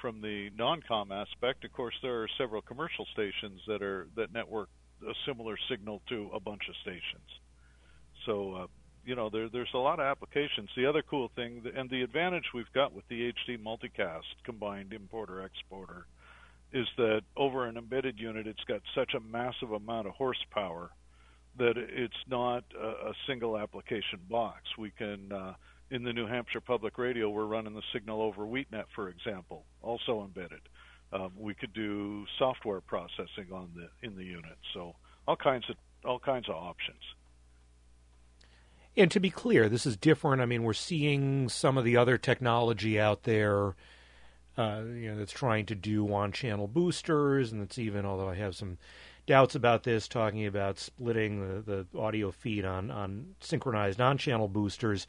from 0.02 0.20
the 0.20 0.50
non-com 0.56 1.12
aspect. 1.12 1.64
Of 1.64 1.72
course, 1.72 1.94
there 2.02 2.22
are 2.22 2.28
several 2.36 2.60
commercial 2.60 3.06
stations 3.12 3.60
that 3.66 3.82
are 3.82 4.08
that 4.16 4.32
network 4.32 4.68
a 5.08 5.14
similar 5.26 5.56
signal 5.70 6.02
to 6.08 6.30
a 6.34 6.40
bunch 6.40 6.62
of 6.68 6.74
stations. 6.82 7.28
So, 8.26 8.54
uh, 8.54 8.66
you 9.04 9.14
know, 9.14 9.30
there, 9.30 9.48
there's 9.48 9.68
a 9.74 9.78
lot 9.78 10.00
of 10.00 10.06
applications. 10.06 10.70
The 10.76 10.86
other 10.86 11.02
cool 11.02 11.30
thing, 11.34 11.62
and 11.76 11.90
the 11.90 12.02
advantage 12.02 12.44
we've 12.54 12.72
got 12.74 12.92
with 12.92 13.06
the 13.08 13.32
HD 13.32 13.62
multicast 13.62 14.22
combined 14.44 14.92
importer 14.92 15.44
exporter, 15.44 16.06
is 16.72 16.86
that 16.96 17.22
over 17.36 17.66
an 17.66 17.76
embedded 17.76 18.18
unit, 18.18 18.46
it's 18.46 18.64
got 18.66 18.80
such 18.94 19.14
a 19.14 19.20
massive 19.20 19.72
amount 19.72 20.08
of 20.08 20.14
horsepower 20.14 20.90
that 21.56 21.74
it's 21.76 22.12
not 22.28 22.64
a, 22.80 22.86
a 22.86 23.12
single 23.26 23.56
application 23.56 24.18
box. 24.28 24.62
We 24.76 24.90
can, 24.90 25.30
uh, 25.30 25.54
in 25.90 26.02
the 26.02 26.12
New 26.12 26.26
Hampshire 26.26 26.60
Public 26.60 26.98
Radio, 26.98 27.30
we're 27.30 27.46
running 27.46 27.74
the 27.74 27.82
signal 27.92 28.20
over 28.20 28.42
WheatNet, 28.42 28.86
for 28.94 29.08
example, 29.08 29.64
also 29.82 30.24
embedded. 30.24 30.60
Um, 31.12 31.30
we 31.38 31.54
could 31.54 31.72
do 31.72 32.24
software 32.38 32.80
processing 32.80 33.52
on 33.52 33.70
the 33.76 33.88
in 34.06 34.16
the 34.16 34.24
unit, 34.24 34.58
so 34.72 34.96
all 35.28 35.36
kinds 35.36 35.64
of 35.70 35.76
all 36.04 36.18
kinds 36.18 36.48
of 36.48 36.56
options. 36.56 37.02
And 38.96 39.10
to 39.10 39.20
be 39.20 39.30
clear, 39.30 39.68
this 39.68 39.86
is 39.86 39.96
different. 39.96 40.40
I 40.40 40.46
mean, 40.46 40.62
we're 40.62 40.72
seeing 40.72 41.48
some 41.48 41.76
of 41.76 41.84
the 41.84 41.96
other 41.96 42.16
technology 42.16 43.00
out 43.00 43.24
there, 43.24 43.74
uh, 44.56 44.82
you 44.86 45.10
know, 45.10 45.18
that's 45.18 45.32
trying 45.32 45.66
to 45.66 45.74
do 45.74 46.12
on-channel 46.12 46.68
boosters, 46.68 47.50
and 47.50 47.60
it's 47.60 47.78
even, 47.78 48.06
although 48.06 48.28
I 48.28 48.36
have 48.36 48.54
some 48.54 48.78
doubts 49.26 49.54
about 49.54 49.82
this, 49.82 50.06
talking 50.06 50.46
about 50.46 50.78
splitting 50.78 51.62
the, 51.64 51.86
the 51.92 51.98
audio 51.98 52.30
feed 52.30 52.64
on, 52.64 52.90
on 52.90 53.34
synchronized 53.40 54.00
on 54.00 54.16
channel 54.16 54.46
boosters. 54.48 55.06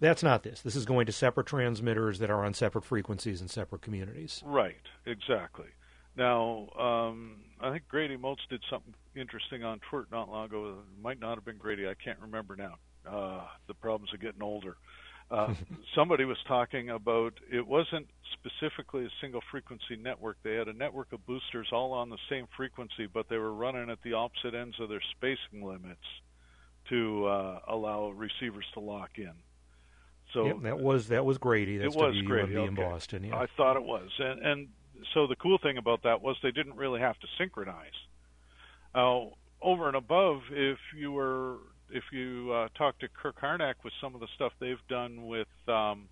That's 0.00 0.22
not 0.22 0.42
this. 0.42 0.60
This 0.60 0.76
is 0.76 0.84
going 0.84 1.06
to 1.06 1.12
separate 1.12 1.46
transmitters 1.46 2.18
that 2.18 2.30
are 2.30 2.44
on 2.44 2.54
separate 2.54 2.84
frequencies 2.84 3.40
in 3.40 3.48
separate 3.48 3.80
communities. 3.82 4.42
Right, 4.44 4.76
exactly. 5.06 5.68
Now, 6.16 6.68
um, 6.78 7.38
I 7.60 7.72
think 7.72 7.88
Grady 7.88 8.16
Moates 8.16 8.46
did 8.48 8.62
something 8.70 8.94
interesting 9.16 9.64
on 9.64 9.80
Twitter 9.90 10.06
not 10.12 10.30
long 10.30 10.46
ago. 10.46 10.76
It 10.78 11.02
might 11.02 11.18
not 11.18 11.36
have 11.36 11.44
been 11.44 11.58
Grady. 11.58 11.88
I 11.88 11.94
can't 11.94 12.18
remember 12.20 12.54
now. 12.54 12.74
Uh, 13.08 13.42
the 13.66 13.74
problems 13.74 14.12
of 14.14 14.20
getting 14.20 14.42
older. 14.42 14.76
Uh, 15.30 15.54
somebody 15.94 16.24
was 16.24 16.38
talking 16.46 16.90
about 16.90 17.34
it 17.52 17.66
wasn't 17.66 18.06
specifically 18.32 19.04
a 19.04 19.10
single 19.20 19.42
frequency 19.50 19.96
network. 19.96 20.36
They 20.42 20.54
had 20.54 20.68
a 20.68 20.72
network 20.72 21.12
of 21.12 21.24
boosters 21.26 21.68
all 21.72 21.92
on 21.92 22.10
the 22.10 22.18
same 22.28 22.46
frequency, 22.56 23.06
but 23.12 23.28
they 23.28 23.38
were 23.38 23.52
running 23.52 23.90
at 23.90 24.02
the 24.02 24.14
opposite 24.14 24.54
ends 24.54 24.76
of 24.80 24.88
their 24.88 25.02
spacing 25.12 25.66
limits 25.66 26.04
to 26.90 27.26
uh, 27.26 27.60
allow 27.68 28.10
receivers 28.10 28.66
to 28.74 28.80
lock 28.80 29.10
in. 29.16 29.32
So 30.32 30.46
yep, 30.46 30.62
that 30.62 30.80
was 30.80 31.08
that 31.08 31.24
was 31.24 31.38
Grady. 31.38 31.78
That's 31.78 31.94
it 31.94 31.98
was 31.98 32.14
WUMB 32.14 32.26
Grady 32.26 32.54
in 32.54 32.60
okay. 32.60 32.82
Boston. 32.82 33.24
Yeah. 33.24 33.36
I 33.36 33.46
thought 33.56 33.76
it 33.76 33.84
was, 33.84 34.10
and 34.18 34.40
and 34.40 34.68
so 35.12 35.26
the 35.26 35.36
cool 35.36 35.58
thing 35.58 35.78
about 35.78 36.02
that 36.02 36.22
was 36.22 36.36
they 36.42 36.50
didn't 36.50 36.76
really 36.76 37.00
have 37.00 37.18
to 37.20 37.26
synchronize. 37.38 37.92
Uh, 38.94 39.26
over 39.62 39.88
and 39.88 39.96
above, 39.96 40.42
if 40.50 40.78
you 40.96 41.12
were 41.12 41.58
if 41.90 42.04
you 42.12 42.52
uh, 42.52 42.68
talk 42.76 42.98
to 43.00 43.08
Kirk 43.08 43.40
Harnack 43.40 43.74
with 43.84 43.92
some 44.00 44.14
of 44.14 44.20
the 44.20 44.28
stuff 44.34 44.52
they've 44.60 44.76
done 44.88 45.26
with 45.26 45.48
um, 45.68 46.08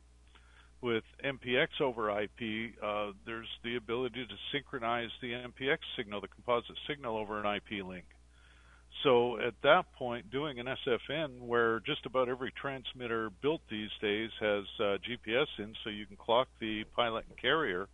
with 0.81 1.05
MPX 1.25 1.81
over 1.81 2.11
IP, 2.21 2.75
uh, 2.83 3.13
there's 3.25 3.49
the 3.63 3.77
ability 3.77 4.27
to 4.27 4.35
synchronize 4.51 5.11
the 5.21 5.33
MPX 5.33 5.79
signal, 5.97 6.21
the 6.21 6.29
composite 6.29 6.77
signal, 6.89 7.17
over 7.17 7.41
an 7.41 7.47
IP 7.47 7.87
link. 7.87 8.05
So 9.05 9.39
at 9.41 9.55
that 9.63 9.93
point, 9.95 10.31
doing 10.31 10.59
an 10.59 10.67
SFN 10.67 11.41
where 11.41 11.81
just 11.81 12.05
about 12.05 12.29
every 12.29 12.53
transmitter 12.53 13.31
built 13.31 13.63
these 13.71 13.91
days 14.01 14.31
has 14.41 14.65
uh, 14.79 14.99
GPS 15.09 15.47
in, 15.59 15.75
so 15.83 15.91
you 15.91 16.05
can 16.05 16.17
clock 16.17 16.49
the 16.61 16.85
pilot 16.95 17.25
and 17.29 17.39
carrier. 17.39 17.89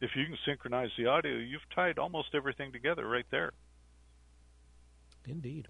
If 0.00 0.10
you 0.14 0.26
can 0.26 0.36
synchronize 0.44 0.90
the 0.98 1.06
audio, 1.06 1.36
you've 1.36 1.68
tied 1.74 1.98
almost 1.98 2.28
everything 2.34 2.72
together 2.72 3.08
right 3.08 3.26
there. 3.30 3.52
Indeed. 5.26 5.68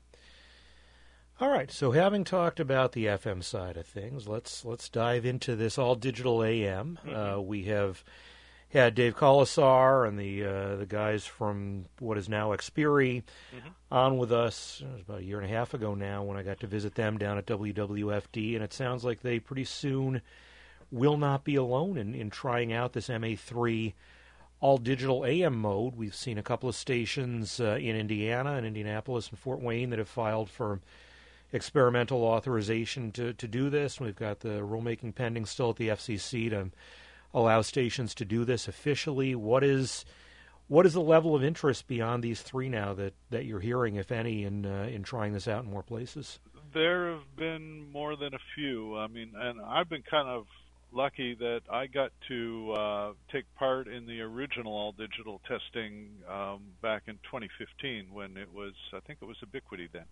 All 1.40 1.50
right, 1.50 1.70
so 1.70 1.92
having 1.92 2.24
talked 2.24 2.58
about 2.58 2.92
the 2.92 3.06
FM 3.06 3.44
side 3.44 3.76
of 3.76 3.86
things, 3.86 4.26
let's 4.26 4.64
let's 4.64 4.88
dive 4.88 5.24
into 5.24 5.54
this 5.54 5.78
all 5.78 5.94
digital 5.94 6.42
AM. 6.42 6.98
Mm-hmm. 7.06 7.14
Uh, 7.14 7.38
we 7.38 7.64
have 7.64 8.02
had 8.70 8.96
Dave 8.96 9.16
Kolesar 9.16 10.06
and 10.06 10.18
the 10.18 10.44
uh, 10.44 10.76
the 10.76 10.86
guys 10.86 11.24
from 11.26 11.84
what 12.00 12.18
is 12.18 12.28
now 12.28 12.48
Xperi 12.50 13.22
Mhm. 13.54 13.70
on 13.92 14.18
with 14.18 14.32
us. 14.32 14.82
It 14.84 14.92
was 14.92 15.02
about 15.02 15.20
a 15.20 15.24
year 15.24 15.38
and 15.40 15.46
a 15.46 15.54
half 15.54 15.74
ago 15.74 15.94
now 15.94 16.24
when 16.24 16.36
I 16.36 16.42
got 16.42 16.58
to 16.60 16.66
visit 16.66 16.96
them 16.96 17.18
down 17.18 17.38
at 17.38 17.46
WWFD, 17.46 18.56
and 18.56 18.64
it 18.64 18.72
sounds 18.72 19.04
like 19.04 19.20
they 19.20 19.38
pretty 19.38 19.64
soon 19.64 20.22
will 20.90 21.16
not 21.18 21.44
be 21.44 21.54
alone 21.54 21.96
in, 21.98 22.14
in 22.16 22.30
trying 22.30 22.72
out 22.72 22.94
this 22.94 23.08
MA3 23.08 23.94
all 24.60 24.78
digital 24.78 25.24
AM 25.24 25.56
mode. 25.60 25.94
We've 25.94 26.14
seen 26.14 26.36
a 26.36 26.42
couple 26.42 26.68
of 26.68 26.74
stations 26.74 27.60
uh, 27.60 27.78
in 27.80 27.94
Indiana 27.94 28.54
and 28.54 28.66
Indianapolis 28.66 29.28
and 29.28 29.38
Fort 29.38 29.60
Wayne 29.60 29.90
that 29.90 30.00
have 30.00 30.08
filed 30.08 30.50
for 30.50 30.80
experimental 31.52 32.24
authorization 32.24 33.10
to, 33.12 33.32
to 33.32 33.48
do 33.48 33.70
this. 33.70 34.00
We've 34.00 34.16
got 34.16 34.40
the 34.40 34.60
rulemaking 34.60 35.14
pending 35.14 35.46
still 35.46 35.70
at 35.70 35.76
the 35.76 35.88
FCC 35.88 36.50
to 36.50 36.70
allow 37.32 37.62
stations 37.62 38.14
to 38.16 38.24
do 38.24 38.44
this 38.44 38.68
officially. 38.68 39.34
What 39.34 39.64
is 39.64 40.04
what 40.68 40.84
is 40.84 40.92
the 40.92 41.00
level 41.00 41.34
of 41.34 41.42
interest 41.42 41.86
beyond 41.88 42.22
these 42.22 42.42
three 42.42 42.68
now 42.68 42.92
that, 42.94 43.14
that 43.30 43.46
you're 43.46 43.60
hearing, 43.60 43.96
if 43.96 44.12
any, 44.12 44.44
in 44.44 44.66
uh, 44.66 44.88
in 44.92 45.02
trying 45.02 45.32
this 45.32 45.48
out 45.48 45.64
in 45.64 45.70
more 45.70 45.82
places? 45.82 46.38
There 46.74 47.10
have 47.10 47.36
been 47.36 47.90
more 47.90 48.16
than 48.16 48.34
a 48.34 48.38
few. 48.54 48.96
I 48.96 49.06
mean, 49.06 49.32
and 49.34 49.60
I've 49.62 49.88
been 49.88 50.02
kind 50.02 50.28
of 50.28 50.46
lucky 50.92 51.34
that 51.34 51.60
I 51.70 51.86
got 51.86 52.12
to 52.28 52.72
uh, 52.72 53.12
take 53.32 53.44
part 53.56 53.88
in 53.88 54.06
the 54.06 54.20
original 54.20 54.72
all 54.72 54.92
digital 54.92 55.40
testing 55.48 56.08
um, 56.30 56.60
back 56.82 57.04
in 57.06 57.14
2015 57.24 58.12
when 58.12 58.36
it 58.36 58.52
was, 58.52 58.72
I 58.92 59.00
think 59.00 59.18
it 59.22 59.26
was 59.26 59.36
iBiquity 59.44 59.88
then. 59.92 60.04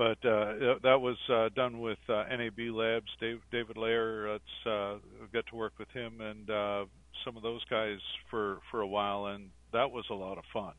But 0.00 0.24
uh, 0.26 0.78
that 0.82 0.98
was 0.98 1.18
uh, 1.30 1.50
done 1.54 1.78
with 1.78 1.98
uh, 2.08 2.24
NAB 2.30 2.74
Labs. 2.74 3.10
Dave, 3.20 3.40
David 3.52 3.76
that's 3.76 4.66
uh, 4.66 4.96
got 5.30 5.44
to 5.50 5.54
work 5.54 5.74
with 5.78 5.90
him 5.90 6.22
and 6.22 6.48
uh, 6.48 6.84
some 7.22 7.36
of 7.36 7.42
those 7.42 7.62
guys 7.68 7.98
for 8.30 8.60
for 8.70 8.80
a 8.80 8.86
while, 8.86 9.26
and 9.26 9.50
that 9.74 9.90
was 9.90 10.06
a 10.10 10.14
lot 10.14 10.38
of 10.38 10.44
fun. 10.54 10.72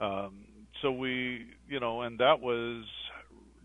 Um, 0.00 0.44
so 0.80 0.92
we, 0.92 1.46
you 1.68 1.80
know, 1.80 2.02
and 2.02 2.20
that 2.20 2.38
was 2.40 2.84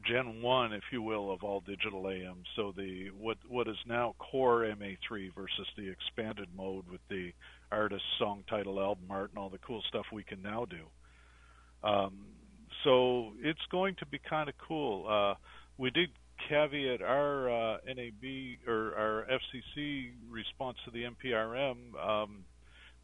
Gen 0.04 0.41
1, 0.41 0.74
if 0.74 0.86
you 0.91 1.04
will, 1.04 1.32
of 1.32 1.44
all 1.44 1.62
digital 1.62 2.10
AM. 2.10 2.41
So 2.56 2.74
the 2.76 3.12
what 3.20 3.38
what 3.48 3.67
is 3.67 3.78
now 3.88 4.15
core 4.17 4.62
MA3 4.62 5.36
versus 5.36 5.67
the 5.78 5.91
expanded 5.91 6.48
mode 6.58 6.86
with 6.91 7.02
the 7.08 7.34
artist, 7.72 8.04
song 8.17 8.44
title, 8.50 8.80
album 8.80 9.06
art, 9.12 9.30
and 9.30 9.38
all 9.38 9.52
the 9.52 9.60
cool 9.60 9.84
stuff 9.89 10.08
we 10.12 10.24
can 10.24 10.41
now 10.41 10.65
do. 10.65 11.88
Um, 11.88 12.13
so 12.84 13.34
it's 13.41 13.65
going 13.72 13.96
to 13.96 14.06
be 14.06 14.20
kind 14.20 14.50
of 14.50 14.56
cool. 14.58 15.08
Uh, 15.08 15.36
we 15.78 15.89
did 15.89 16.10
caveat 16.50 17.02
our 17.02 17.50
uh, 17.50 17.78
NAB 17.86 18.67
or 18.67 18.96
our 18.96 19.28
FCC 19.30 20.12
response 20.30 20.78
to 20.86 20.91
the 20.91 21.04
NPRM 21.04 21.76
um, 22.04 22.44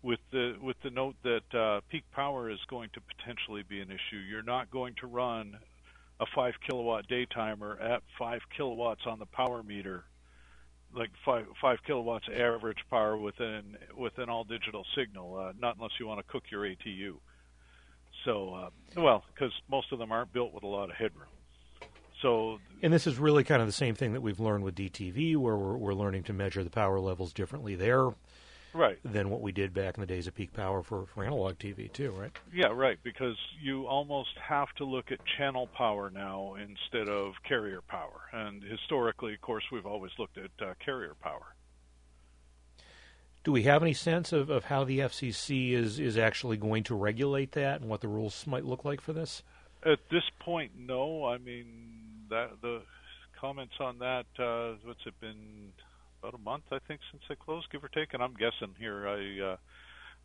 with 0.01 0.19
the 0.31 0.55
with 0.61 0.77
the 0.83 0.89
note 0.89 1.15
that 1.23 1.57
uh, 1.57 1.81
peak 1.89 2.03
power 2.13 2.49
is 2.49 2.59
going 2.69 2.89
to 2.93 3.01
potentially 3.01 3.63
be 3.67 3.79
an 3.79 3.89
issue. 3.89 4.17
You're 4.17 4.43
not 4.43 4.71
going 4.71 4.95
to 5.01 5.07
run 5.07 5.57
a 6.19 6.25
five 6.35 6.53
kilowatt 6.67 7.07
day 7.07 7.25
timer 7.25 7.77
at 7.79 8.01
five 8.17 8.41
kilowatts 8.55 9.01
on 9.05 9.19
the 9.19 9.25
power 9.25 9.63
meter, 9.63 10.03
like 10.95 11.09
five 11.25 11.45
five 11.61 11.77
kilowatts 11.85 12.25
average 12.33 12.79
power 12.89 13.17
within 13.17 13.77
within 13.95 14.29
all 14.29 14.43
digital 14.43 14.85
signal. 14.95 15.37
Uh, 15.37 15.53
not 15.59 15.75
unless 15.77 15.91
you 15.99 16.07
want 16.07 16.25
to 16.25 16.31
cook 16.31 16.43
your 16.51 16.63
ATU. 16.63 17.15
So, 18.27 18.53
uh, 18.53 18.69
well, 19.01 19.23
because 19.33 19.53
most 19.71 19.93
of 19.93 19.99
them 19.99 20.11
aren't 20.11 20.33
built 20.33 20.53
with 20.53 20.63
a 20.63 20.67
lot 20.67 20.89
of 20.89 20.97
headroom. 20.97 21.29
So, 22.21 22.59
and 22.83 22.91
this 22.91 23.07
is 23.07 23.17
really 23.17 23.45
kind 23.45 23.61
of 23.61 23.69
the 23.69 23.73
same 23.73 23.95
thing 23.95 24.11
that 24.13 24.21
we've 24.21 24.39
learned 24.39 24.65
with 24.65 24.75
DTV, 24.75 25.37
where 25.37 25.55
we're, 25.55 25.77
we're 25.77 25.93
learning 25.93 26.23
to 26.23 26.33
measure 26.33 26.61
the 26.61 26.69
power 26.69 26.99
levels 26.99 27.31
differently 27.31 27.75
there 27.75 28.09
right 28.73 28.97
than 29.05 29.29
what 29.29 29.41
we 29.41 29.53
did 29.53 29.73
back 29.73 29.95
in 29.95 30.01
the 30.01 30.07
days 30.07 30.27
of 30.27 30.35
peak 30.35 30.51
power 30.53 30.83
for, 30.83 31.05
for 31.05 31.23
analog 31.23 31.57
TV 31.57 31.89
too, 31.91 32.11
right? 32.11 32.31
Yeah, 32.53 32.67
right. 32.67 32.97
Because 33.01 33.37
you 33.61 33.87
almost 33.87 34.37
have 34.45 34.67
to 34.77 34.83
look 34.83 35.11
at 35.11 35.19
channel 35.37 35.67
power 35.67 36.09
now 36.09 36.55
instead 36.55 37.07
of 37.07 37.33
carrier 37.47 37.81
power, 37.87 38.21
and 38.33 38.61
historically, 38.61 39.35
of 39.35 39.41
course, 39.41 39.63
we've 39.71 39.85
always 39.85 40.11
looked 40.19 40.37
at 40.37 40.51
uh, 40.61 40.73
carrier 40.83 41.15
power. 41.21 41.55
Do 43.47 43.53
we 43.53 43.63
have 43.63 43.81
any 43.81 43.93
sense 43.93 44.33
of, 44.33 44.49
of 44.49 44.65
how 44.65 44.83
the 44.83 44.99
FCC 44.99 45.71
is, 45.71 45.99
is 45.99 46.17
actually 46.17 46.57
going 46.57 46.83
to 46.83 46.95
regulate 46.95 47.53
that 47.53 47.79
and 47.79 47.89
what 47.89 48.01
the 48.01 48.09
rules 48.09 48.45
might 48.45 48.65
look 48.65 48.83
like 48.83 48.99
for 48.99 49.13
this? 49.13 49.41
At 49.85 49.99
this 50.11 50.23
point, 50.41 50.73
no. 50.77 51.23
I 51.23 51.37
mean, 51.37 52.25
that 52.29 52.49
the 52.61 52.81
comments 53.39 53.75
on 53.79 53.99
that. 53.99 54.25
Uh, 54.37 54.75
what's 54.83 54.99
it 55.05 55.17
been? 55.21 55.71
about 56.19 56.33
a 56.33 56.43
month, 56.43 56.63
I 56.73 56.79
think, 56.89 56.99
since 57.09 57.23
they 57.29 57.35
closed, 57.35 57.67
give 57.71 57.85
or 57.85 57.87
take. 57.87 58.13
And 58.13 58.21
I'm 58.21 58.33
guessing 58.33 58.75
here. 58.77 59.07
I, 59.07 59.53
uh, 59.53 59.57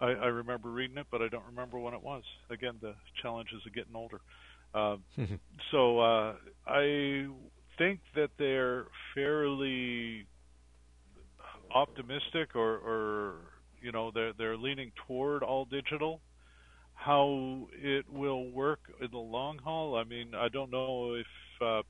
I 0.00 0.24
I 0.24 0.26
remember 0.26 0.70
reading 0.70 0.98
it, 0.98 1.06
but 1.08 1.22
I 1.22 1.28
don't 1.28 1.46
remember 1.46 1.78
when 1.78 1.94
it 1.94 2.02
was. 2.02 2.24
Again, 2.50 2.74
the 2.80 2.96
challenges 3.22 3.62
of 3.64 3.72
getting 3.72 3.94
older. 3.94 4.20
Uh, 4.74 4.96
so 5.70 6.00
uh, 6.00 6.34
I 6.66 7.28
think 7.78 8.00
that 8.16 8.30
they're 8.36 8.86
fairly 9.14 10.26
optimistic, 11.74 12.54
or, 12.54 12.76
or 12.76 13.34
you 13.80 13.92
know, 13.92 14.10
they're 14.10 14.32
they're 14.32 14.56
leaning 14.56 14.92
toward 15.06 15.42
all 15.42 15.64
digital. 15.64 16.20
How 16.94 17.66
it 17.72 18.04
will 18.12 18.50
work 18.50 18.80
in 19.00 19.10
the 19.10 19.18
long 19.18 19.58
haul, 19.58 19.96
I 19.96 20.04
mean, 20.04 20.34
I 20.36 20.48
don't 20.48 20.70
know 20.70 21.14
if 21.14 21.26
uh, 21.60 21.82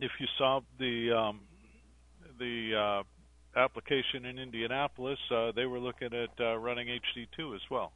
if 0.00 0.10
you 0.18 0.26
saw 0.36 0.60
the 0.78 1.12
um, 1.12 1.40
the 2.38 2.74
uh, 2.74 3.58
application 3.58 4.24
in 4.24 4.38
Indianapolis, 4.38 5.18
uh, 5.30 5.52
they 5.52 5.66
were 5.66 5.78
looking 5.78 6.12
at 6.12 6.30
uh, 6.40 6.56
running 6.56 6.88
HD2 6.88 7.54
as 7.54 7.60
well. 7.70 7.92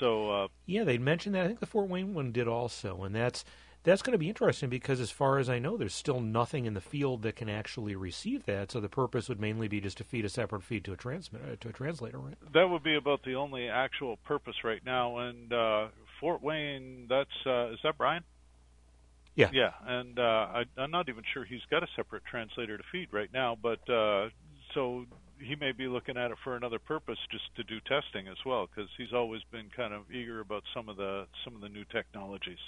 So 0.00 0.30
uh, 0.30 0.48
yeah, 0.66 0.84
they 0.84 0.98
mentioned 0.98 1.34
that. 1.34 1.44
I 1.44 1.46
think 1.48 1.60
the 1.60 1.66
Fort 1.66 1.88
Wayne 1.88 2.14
one 2.14 2.32
did 2.32 2.48
also, 2.48 3.02
and 3.02 3.14
that's 3.14 3.44
that's 3.84 4.02
going 4.02 4.12
to 4.12 4.18
be 4.18 4.28
interesting 4.28 4.70
because, 4.70 4.98
as 4.98 5.10
far 5.10 5.38
as 5.38 5.48
I 5.48 5.58
know, 5.58 5.76
there's 5.76 5.94
still 5.94 6.20
nothing 6.20 6.64
in 6.64 6.74
the 6.74 6.80
field 6.80 7.22
that 7.22 7.36
can 7.36 7.48
actually 7.48 7.94
receive 7.94 8.46
that. 8.46 8.72
So 8.72 8.80
the 8.80 8.88
purpose 8.88 9.28
would 9.28 9.40
mainly 9.40 9.68
be 9.68 9.80
just 9.80 9.98
to 9.98 10.04
feed 10.04 10.24
a 10.24 10.28
separate 10.28 10.62
feed 10.62 10.84
to 10.84 10.92
a 10.92 10.96
transmitter 10.96 11.44
uh, 11.52 11.56
to 11.60 11.68
a 11.68 11.72
translator, 11.72 12.18
right? 12.18 12.34
That 12.54 12.68
would 12.68 12.82
be 12.82 12.96
about 12.96 13.22
the 13.24 13.34
only 13.34 13.68
actual 13.68 14.16
purpose 14.24 14.56
right 14.64 14.84
now. 14.84 15.18
And 15.18 15.52
uh, 15.52 15.88
Fort 16.18 16.42
Wayne, 16.42 17.06
that's 17.08 17.30
uh, 17.46 17.72
is 17.72 17.78
that 17.84 17.98
Brian? 17.98 18.24
Yeah. 19.36 19.50
Yeah, 19.52 19.72
and 19.84 20.18
uh, 20.18 20.22
I, 20.22 20.64
I'm 20.78 20.90
not 20.90 21.08
even 21.08 21.24
sure 21.32 21.44
he's 21.44 21.64
got 21.70 21.82
a 21.82 21.88
separate 21.96 22.24
translator 22.24 22.78
to 22.78 22.84
feed 22.92 23.08
right 23.12 23.30
now, 23.32 23.58
but 23.60 23.88
uh, 23.90 24.28
so 24.74 25.06
he 25.40 25.56
may 25.56 25.72
be 25.72 25.88
looking 25.88 26.16
at 26.16 26.30
it 26.30 26.36
for 26.44 26.56
another 26.56 26.78
purpose, 26.78 27.18
just 27.30 27.44
to 27.56 27.64
do 27.64 27.80
testing 27.80 28.28
as 28.28 28.36
well, 28.46 28.66
because 28.66 28.88
he's 28.96 29.12
always 29.12 29.42
been 29.50 29.70
kind 29.76 29.92
of 29.92 30.02
eager 30.10 30.40
about 30.40 30.62
some 30.72 30.88
of 30.88 30.96
the 30.96 31.26
some 31.44 31.54
of 31.54 31.60
the 31.60 31.68
new 31.68 31.84
technologies. 31.84 32.58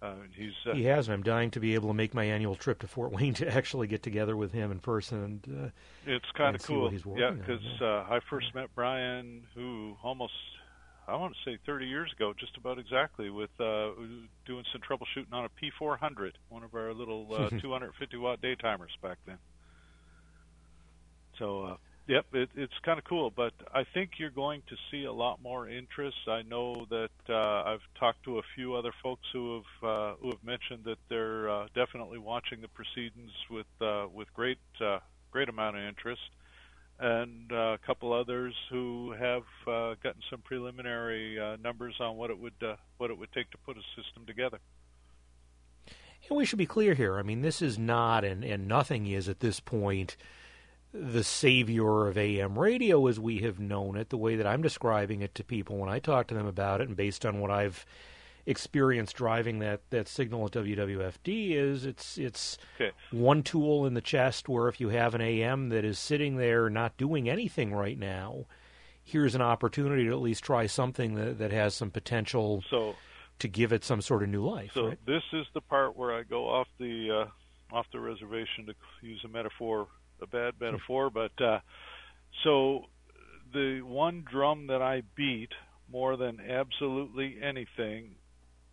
Uh, 0.00 0.14
he's 0.34 0.52
uh, 0.64 0.74
he 0.74 0.84
has. 0.84 1.08
I'm 1.08 1.22
dying 1.22 1.50
to 1.52 1.60
be 1.60 1.74
able 1.74 1.88
to 1.88 1.94
make 1.94 2.14
my 2.14 2.24
annual 2.24 2.54
trip 2.54 2.80
to 2.80 2.86
Fort 2.86 3.12
Wayne 3.12 3.34
to 3.42 3.48
actually 3.52 3.88
get 3.88 4.02
together 4.02 4.36
with 4.36 4.52
him 4.52 4.70
in 4.70 4.78
person. 4.78 5.24
And, 5.46 5.64
uh, 5.64 5.70
it's 6.06 6.30
kind 6.36 6.54
of 6.54 6.62
cool. 6.62 6.92
yeah, 7.16 7.30
because 7.30 7.62
uh, 7.80 8.06
I 8.08 8.20
first 8.30 8.54
met 8.54 8.68
Brian, 8.74 9.42
who 9.54 9.96
almost 10.02 10.34
I 11.08 11.16
want 11.16 11.34
to 11.34 11.50
say 11.50 11.58
30 11.64 11.86
years 11.86 12.12
ago, 12.12 12.34
just 12.38 12.56
about 12.58 12.78
exactly, 12.78 13.30
with 13.30 13.50
uh, 13.58 13.90
doing 14.44 14.64
some 14.70 14.82
troubleshooting 14.82 15.32
on 15.32 15.46
a 15.46 15.48
P400, 15.48 16.32
one 16.50 16.62
of 16.62 16.74
our 16.74 16.92
little 16.92 17.26
uh, 17.32 17.48
250 17.60 18.16
watt 18.18 18.42
day 18.42 18.54
timers 18.54 18.90
back 19.02 19.16
then. 19.26 19.38
So, 21.38 21.62
uh, 21.62 21.76
yep, 22.08 22.26
it, 22.32 22.48
it's 22.56 22.72
kind 22.84 22.98
of 22.98 23.04
cool. 23.04 23.30
But 23.30 23.52
I 23.72 23.84
think 23.94 24.12
you're 24.18 24.30
going 24.30 24.62
to 24.68 24.76
see 24.90 25.04
a 25.04 25.12
lot 25.12 25.40
more 25.40 25.68
interest. 25.68 26.16
I 26.26 26.42
know 26.42 26.86
that 26.90 27.10
uh, 27.28 27.34
I've 27.34 27.82
talked 28.00 28.24
to 28.24 28.38
a 28.38 28.42
few 28.56 28.74
other 28.74 28.92
folks 29.02 29.22
who 29.32 29.56
have 29.56 29.88
uh, 29.88 30.14
who 30.20 30.30
have 30.30 30.42
mentioned 30.42 30.84
that 30.84 30.98
they're 31.08 31.48
uh, 31.48 31.66
definitely 31.74 32.18
watching 32.18 32.60
the 32.60 32.68
proceedings 32.68 33.30
with 33.50 33.66
uh, 33.80 34.06
with 34.12 34.32
great 34.34 34.58
uh, 34.80 34.98
great 35.30 35.48
amount 35.48 35.76
of 35.76 35.84
interest 35.84 36.22
and 37.00 37.52
uh, 37.52 37.74
a 37.74 37.78
couple 37.86 38.12
others 38.12 38.54
who 38.70 39.14
have 39.16 39.44
gotten 40.02 40.20
some 40.28 40.40
preliminary 40.40 41.38
numbers 41.62 41.94
on 42.00 42.16
what 42.16 42.30
it 42.30 42.38
would 42.38 42.54
what 42.96 43.10
it 43.10 43.16
would 43.16 43.30
take 43.32 43.48
to 43.52 43.58
put 43.58 43.76
a 43.76 44.02
system 44.02 44.26
together. 44.26 44.58
And 46.28 46.36
we 46.36 46.44
should 46.44 46.58
be 46.58 46.66
clear 46.66 46.94
here. 46.94 47.18
I 47.18 47.22
mean, 47.22 47.42
this 47.42 47.62
is 47.62 47.78
not, 47.78 48.24
and, 48.24 48.42
and 48.44 48.66
nothing 48.66 49.06
is 49.06 49.28
at 49.28 49.38
this 49.38 49.60
point, 49.60 50.16
the 50.92 51.24
savior 51.24 52.06
of 52.06 52.16
AM 52.16 52.58
radio 52.58 53.06
as 53.06 53.20
we 53.20 53.38
have 53.38 53.60
known 53.60 53.96
it. 53.96 54.08
The 54.08 54.16
way 54.16 54.36
that 54.36 54.46
I'm 54.46 54.62
describing 54.62 55.22
it 55.22 55.34
to 55.36 55.44
people 55.44 55.76
when 55.76 55.90
I 55.90 55.98
talk 55.98 56.28
to 56.28 56.34
them 56.34 56.46
about 56.46 56.80
it, 56.80 56.88
and 56.88 56.96
based 56.96 57.26
on 57.26 57.40
what 57.40 57.50
I've 57.50 57.84
experienced 58.46 59.14
driving 59.14 59.58
that, 59.58 59.82
that 59.90 60.08
signal 60.08 60.46
at 60.46 60.52
WWFD 60.52 61.52
is 61.52 61.84
it's 61.84 62.16
it's 62.16 62.56
okay. 62.76 62.92
one 63.10 63.42
tool 63.42 63.84
in 63.84 63.92
the 63.92 64.00
chest 64.00 64.48
where 64.48 64.68
if 64.68 64.80
you 64.80 64.88
have 64.88 65.14
an 65.14 65.20
AM 65.20 65.68
that 65.68 65.84
is 65.84 65.98
sitting 65.98 66.36
there 66.36 66.70
not 66.70 66.96
doing 66.96 67.28
anything 67.28 67.74
right 67.74 67.98
now, 67.98 68.46
here's 69.04 69.34
an 69.34 69.42
opportunity 69.42 70.04
to 70.04 70.10
at 70.10 70.20
least 70.20 70.42
try 70.42 70.66
something 70.66 71.14
that, 71.14 71.38
that 71.38 71.52
has 71.52 71.74
some 71.74 71.90
potential 71.90 72.64
so, 72.70 72.94
to 73.38 73.48
give 73.48 73.72
it 73.72 73.84
some 73.84 74.00
sort 74.00 74.22
of 74.22 74.30
new 74.30 74.44
life. 74.44 74.70
So 74.72 74.88
right? 74.88 74.98
this 75.06 75.22
is 75.34 75.46
the 75.52 75.60
part 75.60 75.96
where 75.96 76.14
I 76.14 76.22
go 76.22 76.48
off 76.48 76.68
the 76.78 77.26
uh, 77.26 77.76
off 77.76 77.86
the 77.92 78.00
reservation 78.00 78.66
to 78.66 78.74
use 79.02 79.20
a 79.24 79.28
metaphor, 79.28 79.88
a 80.22 80.26
bad 80.26 80.54
metaphor, 80.60 81.10
but 81.10 81.32
uh, 81.40 81.60
so 82.44 82.86
the 83.52 83.80
one 83.82 84.24
drum 84.28 84.66
that 84.68 84.82
I 84.82 85.02
beat 85.14 85.52
more 85.90 86.16
than 86.16 86.40
absolutely 86.40 87.38
anything 87.42 88.16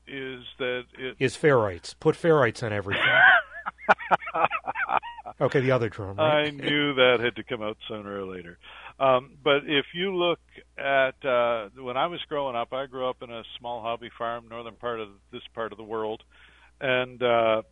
is 0.08 0.44
that 0.60 0.84
it 0.98 1.16
is 1.20 1.36
ferrites. 1.36 1.96
Put 2.00 2.16
ferrites 2.16 2.62
on 2.62 2.72
everything. 2.74 3.04
okay, 5.42 5.60
the 5.62 5.72
other 5.72 5.90
drum. 5.90 6.18
Right? 6.18 6.48
I 6.48 6.50
knew 6.52 6.94
that 6.96 7.20
had 7.22 7.36
to 7.38 7.44
come 7.44 7.62
out 7.62 7.78
sooner 7.88 8.22
or 8.22 8.26
later. 8.26 8.58
Um, 9.00 9.38
but 9.44 9.64
if 9.66 9.86
you 9.94 10.16
look 10.16 10.40
at 10.78 11.26
uh, 11.26 11.70
when 11.78 11.98
I 11.98 12.08
was 12.08 12.22
growing 12.30 12.56
up, 12.56 12.72
I 12.72 12.86
grew 12.86 13.10
up 13.10 13.22
in 13.22 13.32
a 13.32 13.44
small 13.60 13.82
hobby 13.82 14.10
farm, 14.18 14.48
northern 14.50 14.76
part 14.76 15.00
of 15.00 15.10
this 15.32 15.42
part 15.54 15.72
of 15.72 15.78
the 15.78 15.84
world, 15.84 16.24
and 16.80 17.22
uh, 17.22 17.64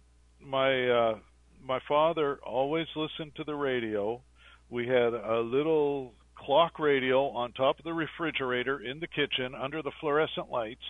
my 0.41 0.89
uh, 0.89 1.19
my 1.63 1.79
father 1.87 2.39
always 2.45 2.87
listened 2.95 3.35
to 3.35 3.43
the 3.43 3.55
radio. 3.55 4.21
We 4.69 4.87
had 4.87 5.13
a 5.13 5.39
little 5.39 6.13
clock 6.35 6.79
radio 6.79 7.29
on 7.29 7.53
top 7.53 7.79
of 7.79 7.85
the 7.85 7.93
refrigerator 7.93 8.79
in 8.79 8.99
the 8.99 9.07
kitchen 9.07 9.53
under 9.55 9.81
the 9.81 9.91
fluorescent 9.99 10.49
lights 10.49 10.83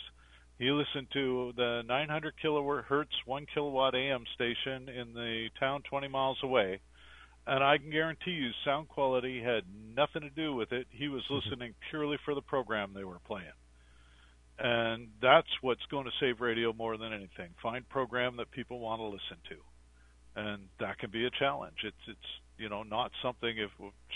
he 0.59 0.71
listened 0.71 1.07
to 1.13 1.51
the 1.55 1.81
900 1.87 2.35
kilohertz, 2.43 3.11
one 3.25 3.45
kilowatt 3.53 3.95
AM 3.95 4.23
station 4.33 4.87
in 4.87 5.13
the 5.13 5.49
town 5.59 5.81
20 5.89 6.07
miles 6.07 6.37
away, 6.43 6.79
and 7.45 7.63
I 7.63 7.77
can 7.77 7.89
guarantee 7.89 8.31
you, 8.31 8.51
sound 8.63 8.87
quality 8.87 9.41
had 9.41 9.63
nothing 9.95 10.21
to 10.21 10.29
do 10.29 10.53
with 10.53 10.71
it. 10.71 10.87
He 10.89 11.07
was 11.07 11.23
mm-hmm. 11.23 11.49
listening 11.49 11.73
purely 11.89 12.17
for 12.23 12.35
the 12.35 12.41
program 12.41 12.93
they 12.93 13.03
were 13.03 13.19
playing. 13.27 13.51
And 14.59 15.09
that's 15.21 15.49
what's 15.61 15.85
going 15.89 16.05
to 16.05 16.11
save 16.19 16.39
radio 16.39 16.71
more 16.71 16.95
than 16.95 17.11
anything. 17.11 17.49
Find 17.61 17.87
program 17.89 18.37
that 18.37 18.51
people 18.51 18.79
want 18.79 18.99
to 18.99 19.05
listen 19.05 19.41
to. 19.49 19.55
And 20.35 20.63
that 20.79 20.97
can 20.97 21.11
be 21.11 21.25
a 21.25 21.29
challenge. 21.29 21.77
It's 21.83 21.95
it's 22.07 22.29
you 22.57 22.69
know 22.69 22.83
not 22.83 23.11
something 23.21 23.57
if 23.57 23.69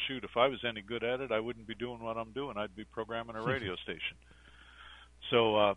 shoot 0.08 0.24
if 0.24 0.38
I 0.38 0.48
was 0.48 0.60
any 0.68 0.82
good 0.82 1.04
at 1.04 1.22
it 1.22 1.32
I 1.32 1.40
wouldn't 1.40 1.68
be 1.68 1.76
doing 1.76 2.00
what 2.02 2.18
I'm 2.18 2.32
doing. 2.32 2.58
I'd 2.58 2.76
be 2.76 2.86
programming 2.86 3.36
a 3.36 3.42
radio 3.42 3.76
station. 3.84 4.18
So 5.30 5.56
uh 5.56 5.74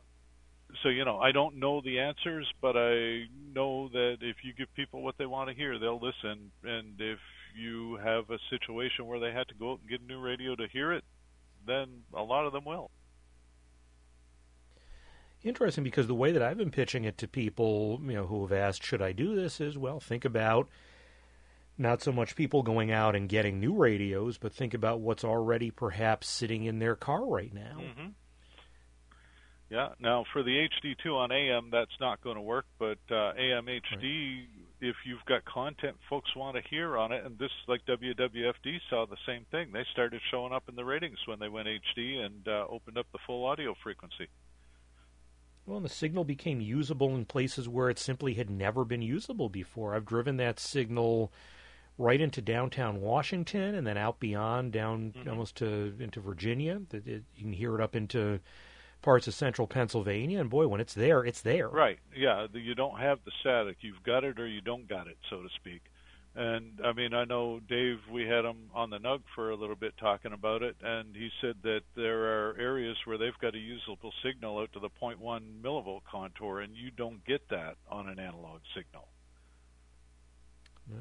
so 0.82 0.88
you 0.88 1.04
know 1.04 1.18
I 1.18 1.32
don't 1.32 1.56
know 1.56 1.80
the 1.80 2.00
answers, 2.00 2.50
but 2.62 2.76
I 2.76 3.24
know 3.54 3.88
that 3.88 4.18
if 4.20 4.36
you 4.42 4.52
give 4.54 4.72
people 4.74 5.02
what 5.02 5.16
they 5.18 5.26
want 5.26 5.48
to 5.48 5.54
hear, 5.54 5.78
they'll 5.78 6.00
listen. 6.00 6.50
And 6.64 6.94
if 6.98 7.18
you 7.56 7.96
have 7.96 8.30
a 8.30 8.38
situation 8.48 9.06
where 9.06 9.18
they 9.18 9.32
had 9.32 9.48
to 9.48 9.54
go 9.54 9.72
out 9.72 9.80
and 9.80 9.90
get 9.90 10.00
a 10.00 10.04
new 10.04 10.20
radio 10.20 10.54
to 10.54 10.68
hear 10.68 10.92
it, 10.92 11.04
then 11.66 12.02
a 12.14 12.22
lot 12.22 12.46
of 12.46 12.52
them 12.52 12.64
will. 12.64 12.90
Interesting 15.42 15.84
because 15.84 16.06
the 16.06 16.14
way 16.14 16.32
that 16.32 16.42
I've 16.42 16.58
been 16.58 16.70
pitching 16.70 17.04
it 17.04 17.16
to 17.18 17.28
people, 17.28 18.00
you 18.04 18.12
know, 18.12 18.26
who 18.26 18.42
have 18.42 18.52
asked, 18.52 18.84
should 18.84 19.00
I 19.00 19.12
do 19.12 19.34
this, 19.34 19.60
is 19.60 19.78
well, 19.78 19.98
think 19.98 20.24
about 20.24 20.68
not 21.78 22.02
so 22.02 22.12
much 22.12 22.36
people 22.36 22.62
going 22.62 22.92
out 22.92 23.16
and 23.16 23.28
getting 23.28 23.58
new 23.58 23.74
radios, 23.74 24.36
but 24.36 24.52
think 24.52 24.74
about 24.74 25.00
what's 25.00 25.24
already 25.24 25.70
perhaps 25.70 26.28
sitting 26.28 26.64
in 26.64 26.78
their 26.78 26.94
car 26.94 27.24
right 27.26 27.54
now. 27.54 27.78
Mm-hmm. 27.78 28.08
Yeah. 29.70 29.90
Now 29.98 30.24
for 30.32 30.42
the 30.42 30.68
HD2 30.84 31.14
on 31.14 31.32
AM, 31.32 31.70
that's 31.70 31.98
not 32.00 32.20
going 32.22 32.34
to 32.36 32.42
work, 32.42 32.66
but 32.78 32.98
uh, 33.10 33.32
AM 33.38 33.66
HD, 33.66 33.80
right. 34.02 34.46
if 34.80 34.96
you've 35.06 35.24
got 35.26 35.44
content 35.44 35.96
folks 36.10 36.34
want 36.36 36.56
to 36.56 36.62
hear 36.68 36.98
on 36.98 37.12
it, 37.12 37.24
and 37.24 37.38
this 37.38 37.52
like 37.66 37.80
WWFD 37.86 38.80
saw 38.90 39.06
the 39.06 39.16
same 39.26 39.46
thing. 39.50 39.70
They 39.72 39.84
started 39.92 40.20
showing 40.30 40.52
up 40.52 40.64
in 40.68 40.74
the 40.74 40.84
ratings 40.84 41.18
when 41.26 41.38
they 41.38 41.48
went 41.48 41.68
HD 41.68 42.18
and 42.18 42.46
uh, 42.46 42.66
opened 42.68 42.98
up 42.98 43.06
the 43.12 43.20
full 43.26 43.46
audio 43.46 43.74
frequency. 43.82 44.28
Well, 45.70 45.78
the 45.78 45.88
signal 45.88 46.24
became 46.24 46.60
usable 46.60 47.14
in 47.14 47.26
places 47.26 47.68
where 47.68 47.88
it 47.88 47.98
simply 48.00 48.34
had 48.34 48.50
never 48.50 48.84
been 48.84 49.02
usable 49.02 49.48
before. 49.48 49.94
I've 49.94 50.04
driven 50.04 50.36
that 50.38 50.58
signal 50.58 51.32
right 51.96 52.20
into 52.20 52.42
downtown 52.42 53.00
Washington 53.00 53.76
and 53.76 53.86
then 53.86 53.96
out 53.96 54.18
beyond 54.18 54.72
down 54.72 55.12
mm-hmm. 55.16 55.30
almost 55.30 55.54
to 55.58 55.94
into 56.00 56.18
Virginia. 56.18 56.80
It, 56.92 57.06
it, 57.06 57.22
you 57.36 57.42
can 57.44 57.52
hear 57.52 57.76
it 57.76 57.80
up 57.80 57.94
into 57.94 58.40
parts 59.00 59.28
of 59.28 59.34
central 59.34 59.68
Pennsylvania, 59.68 60.40
and 60.40 60.50
boy, 60.50 60.66
when 60.66 60.80
it's 60.80 60.94
there, 60.94 61.24
it's 61.24 61.42
there. 61.42 61.68
Right. 61.68 62.00
Yeah. 62.16 62.48
You 62.52 62.74
don't 62.74 62.98
have 62.98 63.20
the 63.24 63.30
static. 63.38 63.76
You've 63.80 64.02
got 64.02 64.24
it 64.24 64.40
or 64.40 64.48
you 64.48 64.60
don't 64.60 64.88
got 64.88 65.06
it, 65.06 65.18
so 65.30 65.40
to 65.40 65.48
speak. 65.54 65.82
And 66.34 66.80
I 66.84 66.92
mean, 66.92 67.12
I 67.12 67.24
know 67.24 67.60
Dave. 67.68 67.98
We 68.10 68.22
had 68.22 68.44
him 68.44 68.70
on 68.72 68.90
the 68.90 68.98
Nug 68.98 69.22
for 69.34 69.50
a 69.50 69.56
little 69.56 69.74
bit 69.74 69.94
talking 69.98 70.32
about 70.32 70.62
it, 70.62 70.76
and 70.80 71.14
he 71.14 71.30
said 71.40 71.56
that 71.62 71.80
there 71.96 72.48
are 72.48 72.56
areas 72.58 72.96
where 73.04 73.18
they've 73.18 73.38
got 73.40 73.56
a 73.56 73.58
usable 73.58 74.12
signal 74.22 74.58
out 74.60 74.72
to 74.74 74.78
the 74.78 74.90
0.1 75.02 75.18
millivolt 75.60 76.02
contour, 76.08 76.60
and 76.60 76.76
you 76.76 76.92
don't 76.92 77.24
get 77.24 77.48
that 77.48 77.76
on 77.90 78.08
an 78.08 78.20
analog 78.20 78.60
signal. 78.76 79.08
Yeah. 80.88 80.98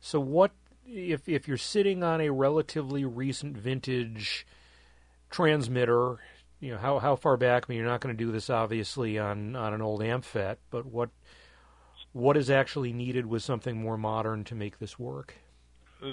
So, 0.00 0.20
what 0.20 0.52
if 0.86 1.28
if 1.28 1.48
you're 1.48 1.56
sitting 1.56 2.04
on 2.04 2.20
a 2.20 2.30
relatively 2.30 3.04
recent 3.04 3.56
vintage 3.56 4.46
transmitter 5.28 6.18
you 6.62 6.70
know 6.70 6.78
how 6.78 7.00
how 7.00 7.16
far 7.16 7.36
back? 7.36 7.64
I 7.64 7.66
mean, 7.68 7.78
you're 7.78 7.88
not 7.88 8.00
going 8.00 8.16
to 8.16 8.24
do 8.24 8.30
this 8.30 8.48
obviously 8.48 9.18
on 9.18 9.56
on 9.56 9.74
an 9.74 9.82
old 9.82 10.00
Amfet, 10.00 10.56
but 10.70 10.86
what 10.86 11.10
what 12.12 12.36
is 12.36 12.50
actually 12.50 12.92
needed 12.92 13.26
with 13.26 13.42
something 13.42 13.80
more 13.80 13.96
modern 13.96 14.44
to 14.44 14.54
make 14.54 14.78
this 14.78 14.98
work? 14.98 15.34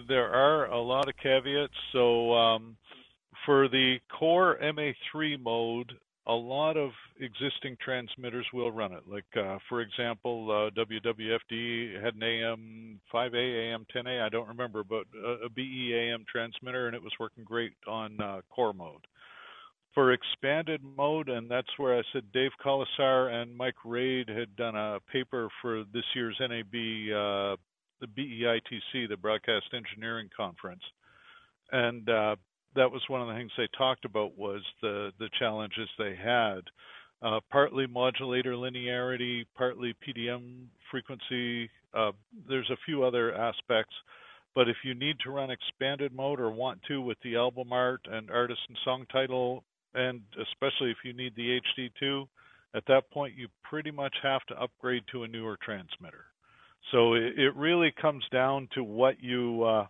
There 0.08 0.32
are 0.32 0.66
a 0.66 0.80
lot 0.80 1.10
of 1.10 1.16
caveats. 1.18 1.74
So 1.92 2.34
um, 2.34 2.78
for 3.46 3.68
the 3.68 3.98
core 4.18 4.58
MA3 4.62 5.42
mode, 5.42 5.94
a 6.28 6.34
lot 6.34 6.78
of 6.78 6.92
existing 7.20 7.76
transmitters 7.84 8.46
will 8.54 8.72
run 8.72 8.94
it. 8.94 9.04
Like 9.08 9.26
uh, 9.36 9.58
for 9.68 9.82
example, 9.82 10.52
uh, 10.52 10.80
WWFD 10.80 12.04
had 12.04 12.14
an 12.14 12.24
AM 12.24 13.00
5A, 13.12 13.74
AM 13.74 13.86
10A, 13.94 14.22
I 14.22 14.30
don't 14.30 14.48
remember, 14.48 14.84
but 14.84 15.06
a, 15.18 15.46
a 15.46 15.50
BE 15.50 15.94
AM 15.96 16.24
transmitter, 16.32 16.86
and 16.86 16.96
it 16.96 17.02
was 17.02 17.14
working 17.20 17.44
great 17.44 17.74
on 17.88 18.22
uh, 18.22 18.42
core 18.52 18.74
mode 18.74 19.08
for 19.94 20.14
expanded 20.14 20.82
mode, 20.84 21.30
and 21.30 21.50
that's 21.50 21.68
where 21.78 21.98
I 21.98 22.04
said 22.14 22.32
Dave 22.32 22.52
Kolesar 22.64 23.32
and 23.34 23.56
Mike 23.56 23.76
Raide 23.84 24.30
had 24.30 24.56
done 24.56 24.76
a 24.76 25.00
paper 25.12 25.50
for 25.62 25.84
this 25.94 26.04
year's 26.16 26.38
NAB, 26.40 26.74
uh, 26.74 27.56
the 28.00 28.08
BEITC, 28.16 29.10
the 29.10 29.18
Broadcast 29.18 29.66
Engineering 29.74 30.30
Conference, 30.36 30.84
and 31.72 32.08
uh, 32.10 32.36
that 32.76 32.92
was 32.92 33.02
one 33.08 33.22
of 33.22 33.28
the 33.28 33.34
things 33.34 33.52
they 33.58 33.68
talked 33.78 34.06
about 34.06 34.38
was 34.38 34.62
the 34.82 35.12
the 35.20 35.30
challenges 35.40 35.90
they 35.98 36.16
had, 36.16 36.62
uh, 37.22 37.40
partly 37.50 37.88
modulator 37.88 38.54
linearity, 38.54 39.46
partly 39.58 39.96
PDM 40.08 40.68
frequency. 40.92 41.70
Uh, 41.94 42.12
there's 42.48 42.70
a 42.70 42.78
few 42.86 43.04
other 43.04 43.34
aspects. 43.34 43.94
But 44.56 44.68
if 44.68 44.78
you 44.84 44.96
need 44.96 45.18
to 45.24 45.32
run 45.32 45.52
expanded 45.52 46.12
mode 46.12 46.40
or 46.40 46.50
want 46.50 46.82
to 46.88 47.02
with 47.02 47.18
the 47.24 47.36
album 47.36 47.72
art 47.72 48.02
and 48.12 48.32
artist 48.32 48.60
and 48.68 48.78
song 48.84 49.06
title 49.12 49.64
and 49.94 50.22
especially 50.42 50.92
if 50.92 50.98
you 51.04 51.14
need 51.14 51.34
the 51.36 51.60
HD2, 51.78 52.28
at 52.76 52.84
that 52.88 53.10
point 53.12 53.36
you 53.36 53.48
pretty 53.64 53.92
much 53.92 54.16
have 54.22 54.44
to 54.48 54.62
upgrade 54.62 55.04
to 55.12 55.24
a 55.24 55.28
newer 55.28 55.58
transmitter. 55.64 56.26
So 56.92 57.14
it, 57.14 57.38
it 57.38 57.56
really 57.56 57.94
comes 58.02 58.24
down 58.32 58.68
to 58.74 58.84
what 58.84 59.22
you 59.22 59.64
uh, 59.64 59.88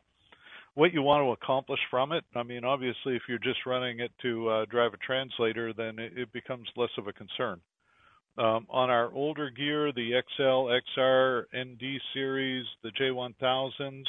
what 0.75 0.93
you 0.93 1.01
want 1.01 1.23
to 1.23 1.31
accomplish 1.31 1.79
from 1.89 2.11
it. 2.11 2.23
I 2.35 2.43
mean, 2.43 2.63
obviously, 2.63 3.15
if 3.15 3.23
you're 3.27 3.37
just 3.37 3.65
running 3.65 3.99
it 3.99 4.11
to 4.21 4.49
uh, 4.49 4.65
drive 4.65 4.93
a 4.93 4.97
translator, 4.97 5.73
then 5.73 5.99
it, 5.99 6.13
it, 6.15 6.31
becomes 6.31 6.67
less 6.77 6.89
of 6.97 7.07
a 7.07 7.13
concern. 7.13 7.59
Um, 8.37 8.65
on 8.69 8.89
our 8.89 9.11
older 9.11 9.49
gear, 9.49 9.91
the 9.91 10.21
XL, 10.37 10.71
XR, 10.97 11.43
ND 11.53 11.99
series, 12.13 12.65
the 12.83 12.91
J1000s, 12.91 14.05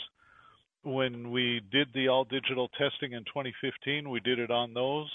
when 0.83 1.31
we 1.31 1.61
did 1.73 1.89
the 1.93 2.09
all 2.09 2.25
digital 2.25 2.69
testing 2.69 3.13
in 3.13 3.25
2015, 3.25 4.09
we 4.09 4.21
did 4.21 4.39
it 4.39 4.51
on 4.51 4.73
those. 4.73 5.11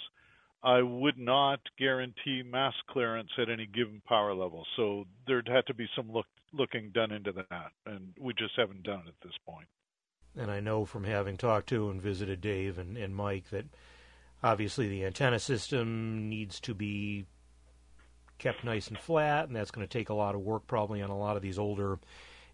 I 0.65 0.81
would 0.81 1.19
not 1.19 1.59
guarantee 1.77 2.41
mask 2.43 2.77
clearance 2.89 3.29
at 3.37 3.51
any 3.51 3.67
given 3.67 4.01
power 4.07 4.33
level. 4.33 4.65
So 4.75 5.05
there'd 5.27 5.47
have 5.47 5.65
to 5.65 5.75
be 5.75 5.87
some 5.95 6.11
look, 6.11 6.25
looking 6.53 6.89
done 6.89 7.11
into 7.11 7.31
that, 7.33 7.71
and 7.85 8.13
we 8.19 8.33
just 8.33 8.53
haven't 8.57 8.81
done 8.81 9.03
it 9.05 9.09
at 9.09 9.21
this 9.21 9.37
point. 9.47 9.67
And 10.35 10.49
I 10.49 10.59
know 10.59 10.83
from 10.83 11.03
having 11.03 11.37
talked 11.37 11.69
to 11.69 11.91
and 11.91 12.01
visited 12.01 12.41
Dave 12.41 12.79
and, 12.79 12.97
and 12.97 13.15
Mike 13.15 13.51
that 13.51 13.65
obviously 14.41 14.87
the 14.89 15.05
antenna 15.05 15.37
system 15.37 16.27
needs 16.29 16.59
to 16.61 16.73
be 16.73 17.27
kept 18.39 18.63
nice 18.63 18.87
and 18.87 18.97
flat, 18.97 19.47
and 19.47 19.55
that's 19.55 19.71
going 19.71 19.87
to 19.87 19.97
take 19.97 20.09
a 20.09 20.15
lot 20.15 20.33
of 20.33 20.41
work 20.41 20.65
probably 20.65 20.99
on 20.99 21.11
a 21.11 21.17
lot 21.17 21.35
of 21.37 21.43
these 21.43 21.59
older 21.59 21.99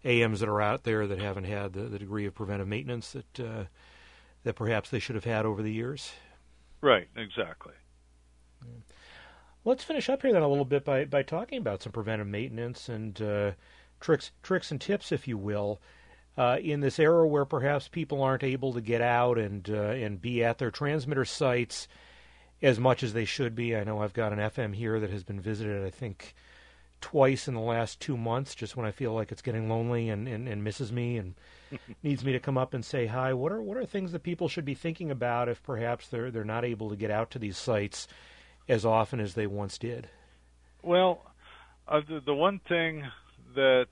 AMs 0.04 0.40
that 0.40 0.50
are 0.50 0.60
out 0.60 0.84
there 0.84 1.06
that 1.06 1.18
haven't 1.18 1.44
had 1.44 1.72
the, 1.72 1.84
the 1.84 1.98
degree 1.98 2.26
of 2.26 2.34
preventive 2.34 2.68
maintenance 2.68 3.12
that 3.12 3.40
uh, 3.40 3.64
that 4.44 4.54
perhaps 4.54 4.90
they 4.90 4.98
should 4.98 5.14
have 5.14 5.24
had 5.24 5.46
over 5.46 5.62
the 5.62 5.72
years. 5.72 6.12
Right, 6.82 7.08
exactly. 7.16 7.72
Let's 9.64 9.84
finish 9.84 10.08
up 10.08 10.22
here 10.22 10.32
then 10.32 10.42
a 10.42 10.48
little 10.48 10.64
bit 10.64 10.84
by, 10.84 11.04
by 11.04 11.22
talking 11.22 11.58
about 11.58 11.82
some 11.82 11.92
preventive 11.92 12.26
maintenance 12.26 12.88
and 12.88 13.20
uh, 13.22 13.52
tricks 14.00 14.32
tricks 14.42 14.70
and 14.70 14.80
tips, 14.80 15.12
if 15.12 15.28
you 15.28 15.38
will, 15.38 15.80
uh, 16.36 16.58
in 16.60 16.80
this 16.80 16.98
era 16.98 17.26
where 17.26 17.44
perhaps 17.44 17.86
people 17.86 18.22
aren't 18.22 18.42
able 18.42 18.72
to 18.72 18.80
get 18.80 19.00
out 19.00 19.38
and 19.38 19.70
uh, 19.70 19.90
and 19.90 20.20
be 20.20 20.42
at 20.42 20.58
their 20.58 20.70
transmitter 20.70 21.24
sites 21.24 21.86
as 22.60 22.78
much 22.78 23.02
as 23.02 23.12
they 23.12 23.24
should 23.24 23.54
be. 23.54 23.76
I 23.76 23.84
know 23.84 24.00
I've 24.00 24.12
got 24.12 24.32
an 24.32 24.38
FM 24.38 24.74
here 24.74 25.00
that 25.00 25.10
has 25.10 25.24
been 25.24 25.40
visited, 25.40 25.84
I 25.84 25.90
think, 25.90 26.34
twice 27.00 27.48
in 27.48 27.54
the 27.54 27.60
last 27.60 28.00
two 28.00 28.16
months, 28.16 28.54
just 28.54 28.76
when 28.76 28.86
I 28.86 28.92
feel 28.92 29.12
like 29.12 29.32
it's 29.32 29.42
getting 29.42 29.68
lonely 29.68 30.08
and, 30.08 30.26
and, 30.28 30.48
and 30.48 30.64
misses 30.64 30.92
me 30.92 31.18
and 31.18 31.34
needs 32.02 32.24
me 32.24 32.32
to 32.32 32.40
come 32.40 32.56
up 32.56 32.74
and 32.74 32.84
say 32.84 33.06
hi. 33.06 33.34
What 33.34 33.52
are 33.52 33.60
what 33.60 33.76
are 33.76 33.84
things 33.84 34.12
that 34.12 34.22
people 34.22 34.48
should 34.48 34.64
be 34.64 34.74
thinking 34.74 35.10
about 35.10 35.48
if 35.48 35.62
perhaps 35.62 36.08
they're 36.08 36.30
they're 36.30 36.44
not 36.44 36.64
able 36.64 36.90
to 36.90 36.96
get 36.96 37.10
out 37.10 37.30
to 37.32 37.38
these 37.38 37.58
sites? 37.58 38.08
As 38.68 38.84
often 38.84 39.20
as 39.20 39.34
they 39.34 39.46
once 39.46 39.78
did? 39.78 40.08
Well, 40.82 41.22
uh, 41.88 42.00
the, 42.08 42.20
the 42.24 42.34
one 42.34 42.60
thing 42.68 43.04
that 43.54 43.86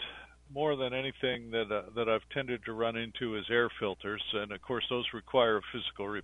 more 0.52 0.74
than 0.76 0.92
anything 0.92 1.50
that 1.50 1.70
uh, 1.70 1.82
that 1.94 2.08
I've 2.08 2.28
tended 2.32 2.64
to 2.64 2.72
run 2.72 2.96
into 2.96 3.36
is 3.36 3.44
air 3.50 3.70
filters, 3.78 4.22
and 4.32 4.52
of 4.52 4.60
course 4.62 4.84
those 4.90 5.04
require 5.14 5.60
physical 5.72 6.20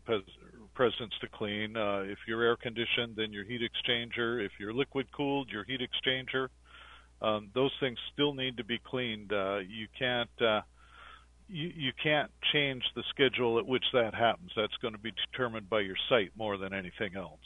presence 0.75 1.13
to 1.21 1.29
clean. 1.29 1.77
Uh, 1.77 2.01
if 2.01 2.19
you're 2.27 2.43
air 2.43 2.57
conditioned, 2.57 3.15
then 3.17 3.33
your 3.33 3.45
heat 3.45 3.61
exchanger. 3.63 4.45
If 4.45 4.53
you're 4.59 4.73
liquid 4.73 5.07
cooled, 5.13 5.51
your 5.51 5.65
heat 5.65 5.81
exchanger. 5.81 6.49
Um, 7.23 7.51
those 7.55 7.73
things 7.81 7.99
still 8.13 8.35
need 8.35 8.57
to 8.59 8.65
be 8.65 8.79
cleaned. 8.79 9.33
Uh, 9.33 9.59
you 9.59 9.87
can't 9.99 10.31
uh, 10.41 10.63
you, 11.49 11.71
you 11.75 11.93
can't 12.03 12.31
change 12.53 12.83
the 12.95 13.05
schedule 13.11 13.59
at 13.59 13.67
which 13.67 13.85
that 13.93 14.15
happens. 14.15 14.51
That's 14.57 14.77
going 14.83 14.95
to 14.95 15.01
be 15.01 15.13
determined 15.31 15.71
by 15.71 15.81
your 15.81 15.97
site 16.09 16.33
more 16.37 16.57
than 16.57 16.75
anything 16.75 17.17
else. 17.17 17.41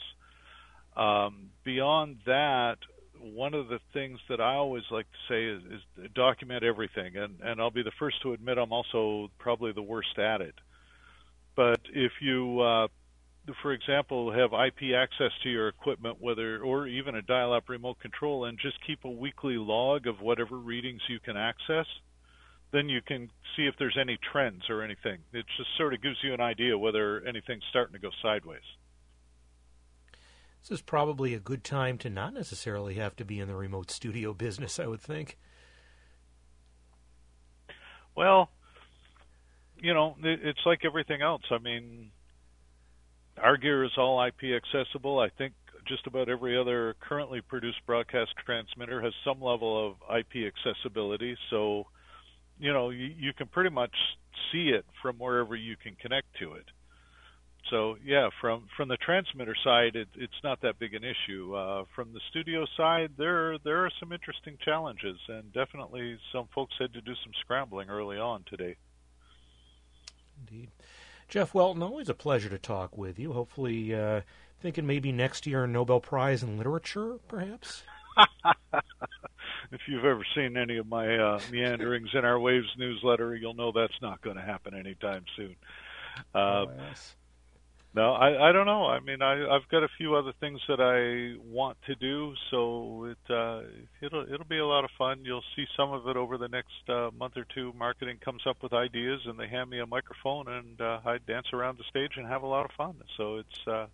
Um, 0.95 1.51
beyond 1.63 2.17
that, 2.25 2.77
one 3.19 3.53
of 3.53 3.67
the 3.67 3.79
things 3.93 4.19
that 4.29 4.41
I 4.41 4.55
always 4.55 4.83
like 4.89 5.05
to 5.05 5.33
say 5.33 5.45
is, 5.45 5.79
is 5.79 6.11
document 6.13 6.63
everything, 6.63 7.15
and 7.15 7.39
and 7.41 7.61
I'll 7.61 7.71
be 7.71 7.83
the 7.83 7.91
first 7.99 8.21
to 8.23 8.33
admit 8.33 8.57
I'm 8.57 8.73
also 8.73 9.29
probably 9.37 9.71
the 9.71 9.81
worst 9.81 10.17
at 10.17 10.41
it. 10.41 10.55
But 11.55 11.81
if 11.93 12.13
you, 12.21 12.61
uh, 12.61 12.87
for 13.61 13.73
example, 13.73 14.31
have 14.31 14.51
IP 14.53 14.95
access 14.95 15.31
to 15.43 15.49
your 15.49 15.67
equipment, 15.67 16.17
whether 16.19 16.61
or 16.61 16.87
even 16.87 17.15
a 17.15 17.21
dial-up 17.21 17.69
remote 17.69 17.99
control, 17.99 18.45
and 18.45 18.57
just 18.59 18.77
keep 18.85 19.03
a 19.05 19.09
weekly 19.09 19.57
log 19.57 20.07
of 20.07 20.21
whatever 20.21 20.57
readings 20.57 21.01
you 21.09 21.19
can 21.19 21.37
access, 21.37 21.85
then 22.71 22.89
you 22.89 23.01
can 23.01 23.29
see 23.55 23.63
if 23.63 23.75
there's 23.77 23.97
any 23.99 24.17
trends 24.31 24.63
or 24.69 24.81
anything. 24.81 25.19
It 25.33 25.45
just 25.57 25.69
sort 25.77 25.93
of 25.93 26.01
gives 26.01 26.17
you 26.23 26.33
an 26.33 26.41
idea 26.41 26.77
whether 26.77 27.21
anything's 27.25 27.63
starting 27.69 27.93
to 27.93 27.99
go 27.99 28.11
sideways. 28.21 28.61
This 30.61 30.71
is 30.71 30.81
probably 30.81 31.33
a 31.33 31.39
good 31.39 31.63
time 31.63 31.97
to 31.99 32.09
not 32.09 32.33
necessarily 32.33 32.95
have 32.95 33.15
to 33.15 33.25
be 33.25 33.39
in 33.39 33.47
the 33.47 33.55
remote 33.55 33.89
studio 33.89 34.33
business, 34.35 34.79
I 34.79 34.87
would 34.87 35.01
think. 35.01 35.37
Well, 38.15 38.49
you 39.79 39.93
know, 39.93 40.15
it's 40.21 40.59
like 40.65 40.85
everything 40.85 41.21
else. 41.21 41.41
I 41.49 41.57
mean, 41.57 42.11
our 43.41 43.57
gear 43.57 43.83
is 43.83 43.91
all 43.97 44.23
IP 44.23 44.55
accessible. 44.55 45.19
I 45.19 45.29
think 45.29 45.53
just 45.87 46.05
about 46.05 46.29
every 46.29 46.57
other 46.57 46.95
currently 46.99 47.41
produced 47.41 47.79
broadcast 47.87 48.31
transmitter 48.45 49.01
has 49.01 49.13
some 49.25 49.41
level 49.41 49.87
of 49.87 50.17
IP 50.17 50.53
accessibility. 50.53 51.35
So, 51.49 51.87
you 52.59 52.71
know, 52.71 52.91
you, 52.91 53.07
you 53.17 53.33
can 53.33 53.47
pretty 53.47 53.71
much 53.71 53.95
see 54.51 54.69
it 54.69 54.85
from 55.01 55.17
wherever 55.17 55.55
you 55.55 55.75
can 55.81 55.95
connect 55.95 56.27
to 56.39 56.53
it. 56.53 56.65
So 57.69 57.95
yeah, 58.03 58.29
from 58.39 58.67
from 58.75 58.89
the 58.89 58.97
transmitter 58.97 59.55
side, 59.63 59.95
it, 59.95 60.09
it's 60.15 60.33
not 60.43 60.61
that 60.61 60.79
big 60.79 60.93
an 60.93 61.03
issue. 61.03 61.55
Uh, 61.55 61.85
from 61.95 62.11
the 62.13 62.19
studio 62.29 62.65
side, 62.75 63.11
there 63.17 63.57
there 63.59 63.85
are 63.85 63.91
some 63.99 64.11
interesting 64.11 64.57
challenges, 64.63 65.17
and 65.29 65.53
definitely 65.53 66.17
some 66.33 66.47
folks 66.53 66.73
had 66.79 66.93
to 66.93 67.01
do 67.01 67.13
some 67.23 67.31
scrambling 67.39 67.89
early 67.89 68.17
on 68.17 68.43
today. 68.49 68.75
Indeed, 70.39 70.71
Jeff 71.29 71.53
Welton, 71.53 71.83
always 71.83 72.09
a 72.09 72.13
pleasure 72.13 72.49
to 72.49 72.57
talk 72.57 72.97
with 72.97 73.19
you. 73.19 73.31
Hopefully, 73.33 73.93
uh, 73.93 74.21
thinking 74.59 74.87
maybe 74.87 75.11
next 75.11 75.45
year 75.45 75.63
a 75.63 75.67
Nobel 75.67 75.99
Prize 75.99 76.43
in 76.43 76.57
literature, 76.57 77.19
perhaps. 77.27 77.83
if 79.71 79.81
you've 79.87 80.05
ever 80.05 80.25
seen 80.35 80.57
any 80.57 80.77
of 80.77 80.87
my 80.87 81.15
uh, 81.17 81.39
meanderings 81.51 82.09
in 82.13 82.25
our 82.25 82.39
Waves 82.39 82.67
newsletter, 82.77 83.35
you'll 83.35 83.53
know 83.53 83.71
that's 83.71 84.01
not 84.01 84.21
going 84.21 84.35
to 84.35 84.41
happen 84.41 84.73
anytime 84.73 85.23
soon. 85.37 85.55
Uh, 86.35 86.37
oh, 86.37 86.71
yes. 86.89 87.15
No, 87.93 88.13
I 88.13 88.49
I 88.49 88.51
don't 88.53 88.67
know. 88.67 88.85
I 88.85 89.01
mean, 89.01 89.21
I 89.21 89.53
I've 89.53 89.67
got 89.67 89.83
a 89.83 89.89
few 89.97 90.15
other 90.15 90.31
things 90.39 90.61
that 90.69 90.79
I 90.79 91.37
want 91.43 91.77
to 91.87 91.95
do, 91.95 92.33
so 92.49 93.05
it 93.05 93.33
uh, 93.33 93.63
it'll 94.01 94.23
it'll 94.33 94.47
be 94.47 94.59
a 94.59 94.65
lot 94.65 94.85
of 94.85 94.91
fun. 94.97 95.25
You'll 95.25 95.43
see 95.57 95.65
some 95.75 95.91
of 95.91 96.07
it 96.07 96.15
over 96.15 96.37
the 96.37 96.47
next 96.47 96.87
uh, 96.87 97.09
month 97.17 97.35
or 97.35 97.45
two. 97.53 97.73
Marketing 97.73 98.17
comes 98.23 98.43
up 98.47 98.63
with 98.63 98.71
ideas, 98.71 99.19
and 99.25 99.37
they 99.37 99.47
hand 99.47 99.69
me 99.69 99.79
a 99.79 99.85
microphone, 99.85 100.47
and 100.47 100.79
uh, 100.79 101.01
I 101.05 101.17
dance 101.27 101.47
around 101.51 101.79
the 101.79 101.83
stage 101.89 102.11
and 102.15 102.25
have 102.27 102.43
a 102.43 102.47
lot 102.47 102.63
of 102.63 102.71
fun. 102.77 102.95
So 103.17 103.39
it's 103.39 103.67
uh, 103.67 103.87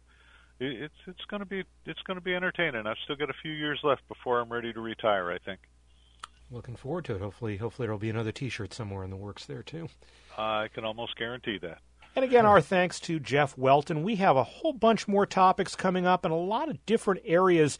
it, 0.60 0.84
it's 0.84 1.02
it's 1.08 1.26
going 1.28 1.40
to 1.40 1.48
be 1.48 1.64
it's 1.88 2.02
going 2.04 2.18
to 2.18 2.24
be 2.24 2.36
entertaining. 2.36 2.86
I've 2.86 2.98
still 3.04 3.16
got 3.16 3.32
a 3.32 3.42
few 3.42 3.52
years 3.52 3.80
left 3.84 4.08
before 4.08 4.40
I'm 4.40 4.52
ready 4.54 4.74
to 4.74 4.80
retire. 4.80 5.32
I 5.32 5.40
think. 5.40 5.62
Looking 6.52 6.76
forward 6.76 7.06
to 7.06 7.16
it. 7.16 7.22
Hopefully, 7.22 7.58
hopefully 7.58 7.88
there'll 7.88 8.00
be 8.00 8.12
another 8.12 8.32
T-shirt 8.32 8.74
somewhere 8.74 9.04
in 9.04 9.10
the 9.10 9.18
works 9.18 9.46
there 9.46 9.64
too. 9.64 9.90
I 10.38 10.70
can 10.74 10.86
almost 10.86 11.18
guarantee 11.18 11.58
that. 11.64 11.80
And 12.18 12.24
again, 12.24 12.48
our 12.48 12.62
thanks 12.62 13.00
to 13.02 13.20
Jeff 13.20 13.56
Welton. 13.60 14.02
We 14.02 14.16
have 14.16 14.38
a 14.38 14.44
whole 14.44 14.74
bunch 14.74 15.08
more 15.08 15.28
topics 15.28 15.76
coming 15.76 16.08
up 16.08 16.26
in 16.26 16.32
a 16.32 16.36
lot 16.36 16.68
of 16.68 16.84
different 16.88 17.22
areas 17.24 17.78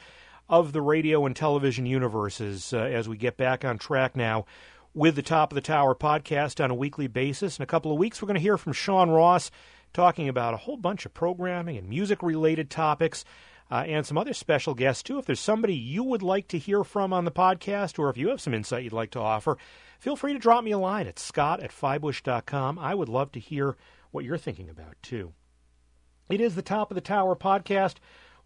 of 0.48 0.74
the 0.74 0.82
radio 0.84 1.26
and 1.26 1.36
television 1.36 1.88
universes 1.88 2.72
uh, 2.72 2.78
as 2.78 3.10
we 3.10 3.18
get 3.18 3.36
back 3.36 3.66
on 3.66 3.80
track 3.80 4.16
now 4.16 4.46
with 4.94 5.16
the 5.16 5.24
Top 5.24 5.52
of 5.52 5.56
the 5.56 5.62
Tower 5.62 5.96
podcast 5.96 6.64
on 6.64 6.70
a 6.70 6.76
weekly 6.76 7.08
basis. 7.08 7.58
In 7.58 7.64
a 7.64 7.66
couple 7.66 7.92
of 7.92 7.98
weeks, 7.98 8.22
we're 8.22 8.28
going 8.28 8.36
to 8.36 8.40
hear 8.40 8.60
from 8.60 8.74
Sean 8.74 9.10
Ross 9.10 9.50
talking 9.92 10.30
about 10.30 10.54
a 10.54 10.58
whole 10.58 10.78
bunch 10.78 11.08
of 11.08 11.16
programming 11.16 11.76
and 11.76 11.90
music 11.90 12.22
related 12.22 12.70
topics. 12.70 13.26
Uh, 13.72 13.86
and 13.88 14.06
some 14.06 14.20
other 14.20 14.36
special 14.36 14.76
guests, 14.76 15.02
too. 15.02 15.18
If 15.18 15.26
there's 15.26 15.40
somebody 15.40 15.74
you 15.74 16.04
would 16.04 16.22
like 16.22 16.48
to 16.50 16.60
hear 16.60 16.84
from 16.84 17.12
on 17.12 17.26
the 17.26 17.32
podcast, 17.32 17.98
or 17.98 18.12
if 18.12 18.18
you 18.18 18.30
have 18.30 18.40
some 18.40 18.54
insight 18.54 18.84
you'd 18.84 18.94
like 18.94 19.12
to 19.12 19.20
offer, 19.20 19.58
feel 20.00 20.16
free 20.16 20.34
to 20.34 20.40
drop 20.40 20.64
me 20.64 20.72
a 20.72 20.78
line 20.78 21.08
at 21.08 21.18
scott 21.18 21.60
at 21.60 21.72
fybush.com. 21.72 22.78
I 22.78 22.94
would 22.94 23.10
love 23.10 23.32
to 23.32 23.40
hear 23.40 23.76
what 24.12 24.26
you're 24.26 24.38
thinking 24.38 24.70
about, 24.70 24.96
too. 25.02 25.34
It 26.30 26.42
is 26.42 26.56
the 26.56 26.62
Top 26.62 26.92
of 26.92 26.96
the 26.96 27.02
Tower 27.02 27.36
podcast. 27.36 27.96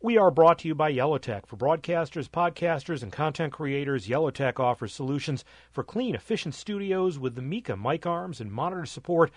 We 0.04 0.18
are 0.18 0.32
brought 0.32 0.60
to 0.60 0.68
you 0.68 0.74
by 0.74 0.92
Yellowtec. 0.92 1.46
For 1.46 1.56
broadcasters, 1.56 2.28
podcasters, 2.28 3.04
and 3.04 3.12
content 3.12 3.54
creators, 3.54 4.08
Yellowtec 4.08 4.60
offers 4.60 4.94
solutions 4.94 5.46
for 5.72 5.84
clean, 5.84 6.16
efficient 6.16 6.56
studios 6.56 7.20
with 7.20 7.36
the 7.36 7.42
Mika 7.42 7.78
mic 7.78 8.08
arms 8.08 8.42
and 8.42 8.52
monitor 8.52 8.86
support. 8.86 9.32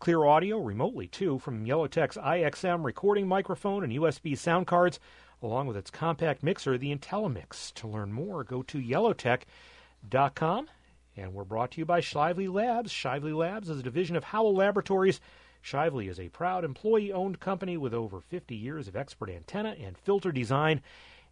Clear 0.00 0.24
audio 0.24 0.58
remotely, 0.58 1.06
too, 1.06 1.38
from 1.38 1.64
Yellowtec's 1.64 2.16
IXM 2.16 2.84
recording 2.84 3.28
microphone 3.28 3.84
and 3.84 3.92
USB 3.92 4.36
sound 4.36 4.66
cards, 4.66 4.98
along 5.42 5.68
with 5.68 5.76
its 5.76 5.90
compact 5.90 6.42
mixer, 6.42 6.78
the 6.78 6.94
IntelliMix. 6.94 7.72
To 7.74 7.88
learn 7.88 8.12
more, 8.12 8.42
go 8.44 8.62
to 8.62 8.78
yellowtec.com. 8.78 10.68
And 11.16 11.34
we're 11.34 11.44
brought 11.44 11.72
to 11.72 11.80
you 11.80 11.84
by 11.84 12.00
Shively 12.00 12.52
Labs. 12.52 12.92
Shively 12.92 13.32
Labs 13.36 13.68
is 13.68 13.80
a 13.80 13.84
division 13.84 14.14
of 14.14 14.22
Howell 14.24 14.54
Laboratories 14.54 15.20
Shively 15.60 16.08
is 16.08 16.20
a 16.20 16.28
proud 16.28 16.64
employee 16.64 17.12
owned 17.12 17.40
company 17.40 17.76
with 17.76 17.92
over 17.92 18.20
50 18.20 18.54
years 18.54 18.88
of 18.88 18.96
expert 18.96 19.30
antenna 19.30 19.76
and 19.80 19.98
filter 19.98 20.32
design 20.32 20.80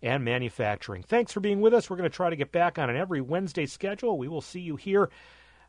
and 0.03 0.25
manufacturing. 0.25 1.03
Thanks 1.03 1.33
for 1.33 1.41
being 1.41 1.61
with 1.61 1.75
us. 1.75 1.89
We're 1.89 1.97
going 1.97 2.11
to 2.11 2.15
try 2.15 2.31
to 2.31 2.37
get 2.37 2.53
back 2.53 2.79
on 2.79 2.91
an 2.91 2.97
every 2.97 3.21
Wednesday 3.21 3.67
schedule. 3.67 4.19
We 4.19 4.29
will 4.29 4.41
see 4.41 4.61
you 4.61 4.77
here 4.77 5.11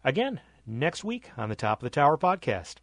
again 0.04 0.42
next 0.66 1.04
week 1.04 1.32
on 1.38 1.50
the 1.50 1.56
Top 1.56 1.82
of 1.82 1.84
the 1.86 1.90
Tower 1.90 2.18
podcast. 2.18 2.76